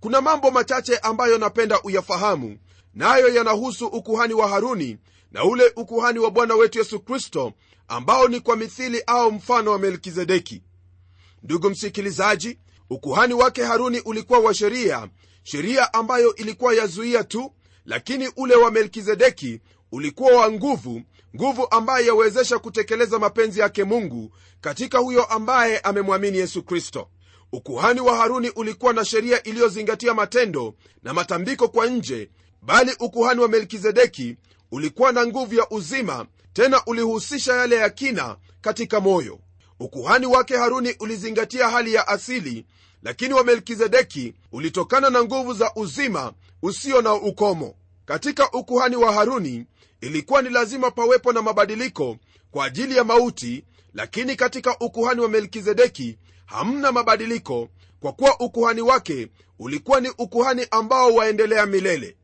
Kuna 0.00 0.20
mambo 0.20 0.50
machache 0.50 0.98
ambayo 0.98 1.38
napenda 1.38 1.82
uyafahamu 1.82 2.58
nayo 2.94 3.28
na 3.28 3.34
yanahusu 3.34 3.86
ukuhani 3.86 4.34
wa 4.34 4.48
haruni 4.48 4.98
na 5.32 5.44
ule 5.44 5.72
ukuhani 5.76 6.18
wa 6.18 6.30
bwana 6.30 6.54
wetu 6.54 6.78
yesu 6.78 7.00
kristo 7.00 7.52
ambao 7.88 8.28
ni 8.28 8.40
kwa 8.40 8.56
mithili 8.56 9.02
au 9.06 9.32
mfano 9.32 9.70
wa 9.70 9.78
melkizedeki. 9.78 10.62
Ndugu 11.42 11.70
msikilizaji 11.70 12.58
ukuhani 12.90 13.34
wake 13.34 13.62
haruni 13.64 14.00
ulikuwa 14.00 14.38
wa 14.38 14.54
sheria 14.54 15.08
sheria 15.52 15.92
ambayo 15.94 16.34
ilikuwa 16.34 16.74
yazuia 16.74 17.24
tu 17.24 17.52
lakini 17.84 18.30
ule 18.36 18.54
wa 18.54 18.70
melkizedeki 18.70 19.60
ulikuwa 19.92 20.32
wa 20.40 20.52
nguvu 20.52 21.02
nguvu 21.36 21.66
ambaye 21.70 22.06
yawezesha 22.06 22.58
kutekeleza 22.58 23.18
mapenzi 23.18 23.60
yake 23.60 23.84
mungu 23.84 24.32
katika 24.60 24.98
huyo 24.98 25.24
ambaye 25.24 25.78
amemwamini 25.78 26.38
yesu 26.38 26.62
kristo. 26.62 27.08
Ukuhani 27.52 28.00
wa 28.00 28.16
haruni 28.16 28.50
ulikuwa 28.50 28.92
na 28.92 29.04
sheria 29.04 29.42
iliyozingatia 29.42 30.14
matendo 30.14 30.74
na 31.02 31.14
matambiko 31.14 31.68
kwa 31.68 31.86
nje 31.86 32.30
bali 32.62 32.96
ukuhani 33.00 33.40
wa 33.40 33.48
melkizedeki 33.48 34.36
ulikuwa 34.72 35.12
na 35.12 35.26
nguvu 35.26 35.54
ya 35.54 35.70
uzima 35.70 36.26
tena 36.52 36.82
ulihusisha 36.86 37.54
yale 37.54 37.76
ya 37.76 37.90
kina 37.90 38.36
katika 38.60 39.00
moyo. 39.00 39.38
Ukuhani 39.80 40.26
wake 40.26 40.56
haruni 40.56 40.94
ulizingatia 41.00 41.68
hali 41.68 41.94
ya 41.94 42.08
asili 42.08 42.66
lakini 43.02 43.34
wa 43.34 43.44
melkizedeki 43.44 44.34
ulitokana 44.52 45.10
na 45.10 45.24
nguvu 45.24 45.54
za 45.54 45.72
uzima 45.76 46.32
usio 46.62 47.02
na 47.02 47.14
ukomo. 47.14 47.74
Katika 48.04 48.50
ukuhani 48.52 48.96
wa 48.96 49.12
haruni 49.12 49.66
ilikuwa 50.00 50.42
ni 50.42 50.48
lazima 50.50 50.90
pawepo 50.90 51.32
na 51.32 51.42
mabadiliko 51.42 52.16
kwa 52.50 52.64
ajili 52.64 52.96
ya 52.96 53.04
mauti 53.04 53.64
lakini 53.94 54.36
katika 54.36 54.78
ukuhani 54.80 55.20
wa 55.20 55.28
melkizedeki 55.28 56.18
hamna 56.46 56.92
mabadiliko 56.92 57.68
kwa 58.00 58.12
kuwa 58.12 58.40
ukuhani 58.40 58.80
wake 58.80 59.28
ulikuwa 59.58 60.00
ni 60.00 60.08
ukuhani 60.18 60.66
ambao 60.70 61.14
waendelea 61.14 61.66
milele. 61.66 62.16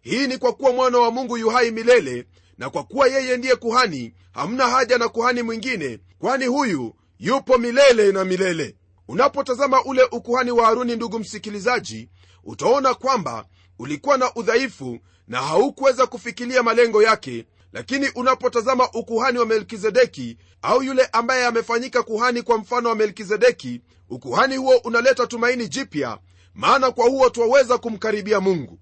Hii 0.00 0.26
ni 0.26 0.38
kwa 0.38 0.52
kuwa 0.52 0.72
mwana 0.72 0.98
wa 0.98 1.10
mungu 1.10 1.38
yuhai 1.38 1.70
milele 1.70 2.26
na 2.58 2.70
kwa 2.70 2.84
kuwa 2.84 3.08
yeye 3.08 3.36
ndiye 3.36 3.56
kuhani 3.56 4.14
hamna 4.32 4.66
haja 4.70 4.98
na 4.98 5.08
kuhani 5.08 5.42
mwingine 5.42 5.98
kwani 6.18 6.46
huyu 6.46 6.94
yupo 7.18 7.58
milele 7.58 8.12
na 8.12 8.24
milele 8.24 8.76
unapotazama 9.10 9.84
ule 9.84 10.02
ukuhani 10.12 10.50
wa 10.50 10.64
haruni 10.66 10.96
ndugu 10.96 11.18
msikilizaji 11.18 12.08
utaona 12.44 12.94
kwamba 12.94 13.44
ulikuwa 13.78 14.16
na 14.16 14.34
udhaifu 14.34 14.98
na 15.28 15.42
haukuweza 15.42 16.06
kufikilia 16.06 16.62
malengo 16.62 17.02
yake. 17.02 17.46
Lakini 17.72 18.08
unapotazama 18.14 18.88
ukuhani 18.92 19.38
wa 19.38 19.46
melkizedeki 19.46 20.38
au 20.62 20.82
yule 20.82 21.06
ambaye 21.12 21.46
amefanyika 21.46 22.02
kuhani 22.02 22.42
kwa 22.42 22.58
mfano 22.58 22.88
wa 22.88 22.94
melkizedeki 22.94 23.80
ukuhani 24.10 24.56
huo 24.56 24.76
unaleta 24.76 25.26
tumaini 25.26 25.68
jipya 25.68 26.18
maana 26.54 26.90
kwa 26.90 27.08
huo 27.08 27.30
twaweza 27.30 27.78
kumkaribia 27.78 28.40
mungu. 28.40 28.78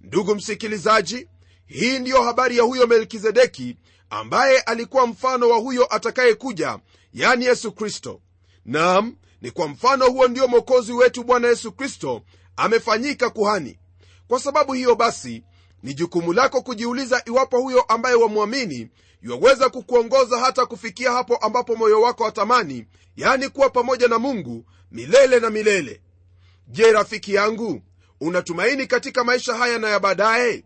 Ndugu 0.00 0.34
msikilizaji 0.34 1.28
hii 1.66 1.98
ndiyo 1.98 2.22
habari 2.22 2.56
ya 2.56 2.62
huyo 2.62 2.86
melkizedeki 2.86 3.76
ambaye 4.10 4.60
alikuwa 4.60 5.06
mfano 5.06 5.48
wa 5.48 5.56
huyo 5.58 5.94
atakayekuja 5.94 6.78
yani 7.12 7.44
yesu 7.44 7.72
kristo. 7.72 8.20
Nam 8.64 9.16
ni 9.42 9.50
kwa 9.50 9.68
mfano 9.68 10.06
huo 10.10 10.28
ndio 10.28 10.48
mwokozi 10.48 10.92
wetu 10.92 11.24
bwana 11.24 11.48
yesu 11.48 11.72
kristo 11.72 12.22
amefanyika 12.56 13.30
kuhani. 13.30 13.78
Kwa 14.28 14.40
sababu 14.40 14.72
hiyo 14.72 14.94
basi 14.94 15.42
ni 15.82 15.94
jukumu 15.94 16.32
lako 16.32 16.62
kujiuliza 16.62 17.22
iwapo 17.26 17.60
huyo 17.60 17.80
ambaye 17.82 18.14
wamwamini 18.14 18.88
yuwaweza 19.22 19.68
kukuongoza 19.70 20.38
hata 20.38 20.66
kufikia 20.66 21.12
hapo 21.12 21.36
ambapo 21.36 21.76
moyo 21.76 22.00
wako 22.00 22.24
watamani 22.24 22.86
yani 23.16 23.48
kuwa 23.48 23.70
pamoja 23.70 24.08
na 24.08 24.18
mungu 24.18 24.64
milele 24.90 25.40
na 25.40 25.50
milele. 25.50 26.00
Je 26.68 26.92
rafiki 26.92 27.34
yangu 27.34 27.82
unatumaini 28.20 28.86
katika 28.86 29.24
maisha 29.24 29.54
haya 29.54 29.78
na 29.78 29.88
ya 29.88 30.00
baadaye? 30.00 30.64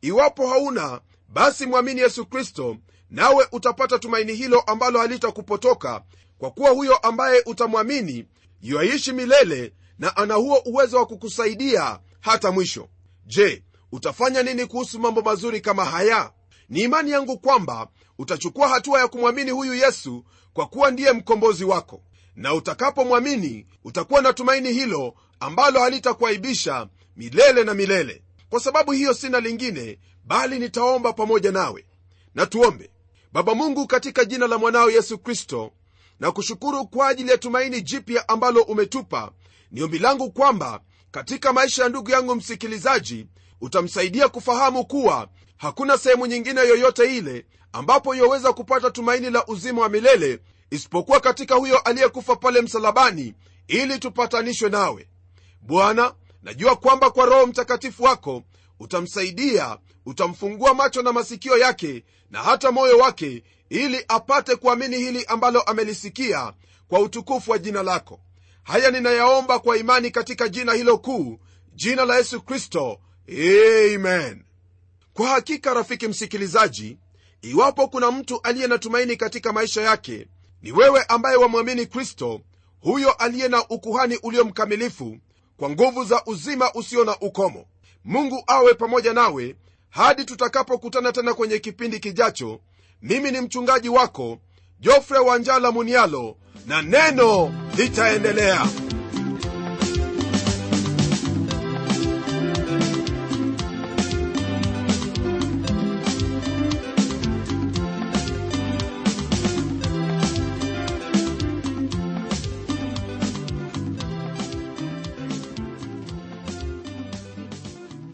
Iwapo 0.00 0.48
hauna 0.48 1.00
basi 1.28 1.66
mwamini 1.66 2.00
yesu 2.00 2.26
kristo 2.26 2.76
nawe 3.10 3.46
utapata 3.52 3.98
tumaini 3.98 4.34
hilo 4.34 4.60
ambalo 4.60 4.98
halitakupotoka 5.00 6.02
kwa 6.38 6.50
kuwa 6.50 6.70
huyo 6.70 6.96
ambaye 6.96 7.42
utamwamini 7.46 8.26
yuaishi 8.62 9.12
milele 9.12 9.72
na 9.98 10.16
ana 10.16 10.34
huo 10.34 10.62
uwezo 10.64 10.96
wa 10.96 11.06
kukusaidia 11.06 12.00
hata 12.20 12.50
mwisho. 12.52 12.88
Je 13.26 13.62
utafanya 13.92 14.42
nini 14.42 14.66
kuhusu 14.66 14.98
mambo 14.98 15.22
mazuri 15.22 15.60
kama 15.60 15.84
haya? 15.84 16.32
Ni 16.68 16.80
imani 16.80 17.10
yangu 17.10 17.38
kwamba 17.38 17.88
utachukua 18.18 18.68
hatua 18.68 19.00
ya 19.00 19.08
kumwamini 19.08 19.50
huyu 19.50 19.74
yesu 19.74 20.24
kwa 20.52 20.66
kuwa 20.66 20.90
ndiye 20.90 21.12
mkombozi 21.12 21.64
wako. 21.64 22.02
Na 22.36 22.54
utakapomwamini 22.54 23.66
utakuwa 23.84 24.20
na 24.22 24.32
tumaini 24.32 24.72
hilo 24.72 25.14
ambalo 25.40 25.80
halitakuaibisha 25.80 26.88
milele 27.16 27.64
na 27.64 27.74
milele. 27.74 28.22
Kwa 28.50 28.60
sababu 28.60 28.92
hiyo 28.92 29.14
sina 29.14 29.40
lingine 29.40 29.98
bali 30.24 30.58
nitaomba 30.58 31.12
pamoja 31.12 31.52
nawe. 31.52 31.84
Na 32.34 32.46
tuombe. 32.46 32.90
Baba 33.32 33.54
mungu 33.54 33.86
katika 33.86 34.24
jina 34.24 34.46
la 34.46 34.58
mwanao 34.58 34.90
yesu 34.90 35.18
kristo 35.18 35.72
na 36.20 36.32
kushukuru 36.32 36.86
kwa 36.86 37.08
ajili 37.08 37.30
ya 37.30 37.38
tumaini 37.38 37.82
jipya 37.82 38.28
ambalo 38.28 38.62
umetupa. 38.62 39.32
Ni 39.70 39.82
ombi 39.82 39.98
langu 39.98 40.30
kwamba 40.30 40.80
katika 41.10 41.52
maisha 41.52 41.82
ya 41.82 41.88
ndugu 41.88 42.10
yangu 42.10 42.34
msikilizaji 42.34 43.26
utamsaidia 43.60 44.28
kufahamu 44.28 44.84
kuwa 44.86 45.28
hakuna 45.56 45.98
sehemu 45.98 46.26
nyingine 46.26 46.60
yoyote 46.60 47.16
ile 47.16 47.46
ambapo 47.72 48.14
yoweza 48.14 48.52
kupata 48.52 48.90
tumaini 48.90 49.30
la 49.30 49.46
uzima 49.46 49.82
wa 49.82 49.88
milele 49.88 50.38
isipokuwa 50.70 51.20
katika 51.20 51.54
huyo 51.54 51.78
aliyekufa 51.78 52.36
pale 52.36 52.60
msalabani 52.60 53.34
ili 53.68 53.98
tupatanishwe 53.98 54.70
nawe. 54.70 55.08
Bwana 55.60 56.14
najua 56.42 56.76
kwamba 56.76 57.10
kwa 57.10 57.26
roho 57.26 57.46
mtakatifu 57.46 58.02
wako 58.04 58.42
utamsaidia 58.80 59.78
utamfungua 60.06 60.74
macho 60.74 61.02
na 61.02 61.12
masikio 61.12 61.58
yake 61.58 62.04
na 62.30 62.42
hata 62.42 62.72
moyo 62.72 62.98
wake 62.98 63.42
ili 63.68 64.04
apate 64.08 64.56
kuamini 64.56 64.96
hili 64.96 65.24
ambalo 65.24 65.60
amelisikia 65.60 66.52
kwa 66.88 67.00
utukufu 67.00 67.50
wa 67.50 67.58
jina 67.58 67.82
lako. 67.82 68.20
Haya 68.62 68.90
ninayaomba 68.90 69.58
kwa 69.58 69.76
imani 69.76 70.10
katika 70.10 70.48
jina 70.48 70.72
hilo 70.72 70.98
kuu 70.98 71.38
jina 71.74 72.04
la 72.04 72.16
yesu 72.16 72.40
kristo. 72.42 73.00
Amen. 73.28 74.44
Kwa 75.12 75.28
hakika 75.28 75.74
rafiki 75.74 76.08
msikilizaji 76.08 76.98
iwapo 77.42 77.88
kuna 77.88 78.10
mtu 78.10 78.40
aliye 78.42 78.66
na 78.66 78.78
tumaini 78.78 79.16
katika 79.16 79.52
maisha 79.52 79.82
yake 79.82 80.28
ni 80.62 80.72
wewe 80.72 81.02
ambaye 81.08 81.36
wamwamini 81.36 81.86
kristo 81.86 82.40
huyo 82.80 83.12
aliye 83.12 83.48
na 83.48 83.68
ukuhani 83.68 84.18
ulio 84.22 84.44
mkamilifu 84.44 85.18
kwa 85.56 85.70
nguvu 85.70 86.04
za 86.04 86.22
uzima 86.26 86.72
usio 86.74 87.04
na 87.04 87.18
ukomo. 87.20 87.66
Mungu 88.04 88.44
awe 88.46 88.74
pamoja 88.74 89.12
nawe 89.12 89.56
hadi 89.88 90.24
tutakapokutana 90.24 91.12
tena 91.12 91.34
kwenye 91.34 91.58
kipindi 91.58 92.00
kijacho 92.00 92.60
mimi 93.02 93.30
ni 93.30 93.40
mchungaji 93.40 93.88
wako 93.88 94.38
jofre 94.80 95.18
wa 95.18 95.38
njala 95.38 95.72
munialo 95.72 96.36
na 96.66 96.82
neno 96.82 97.54
litaendelea. 97.76 98.66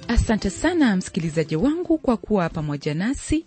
Asante 0.09 0.51
sana 0.51 0.97
msikilizaji 0.97 1.57
wangu 1.57 1.99
kwa 1.99 2.17
kuwa 2.17 2.49
pamoja 2.49 2.95
nasi 2.95 3.47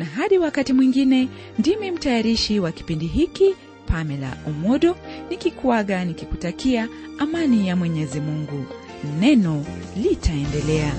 na 0.00 0.06
hadi 0.06 0.38
wakati 0.38 0.72
mwingine 0.72 1.28
ndimi 1.58 1.90
mtayarishi 1.90 2.60
wa 2.60 2.72
kipindi 2.72 3.06
hiki 3.06 3.54
pamela 3.86 4.36
umodo 4.46 4.96
nikikuaga 5.30 6.04
nikikutakia 6.04 6.88
amani 7.18 7.68
ya 7.68 7.76
mwenyezi 7.76 8.20
mungu. 8.20 8.64
Neno 9.20 9.64
litaendelea 10.02 10.92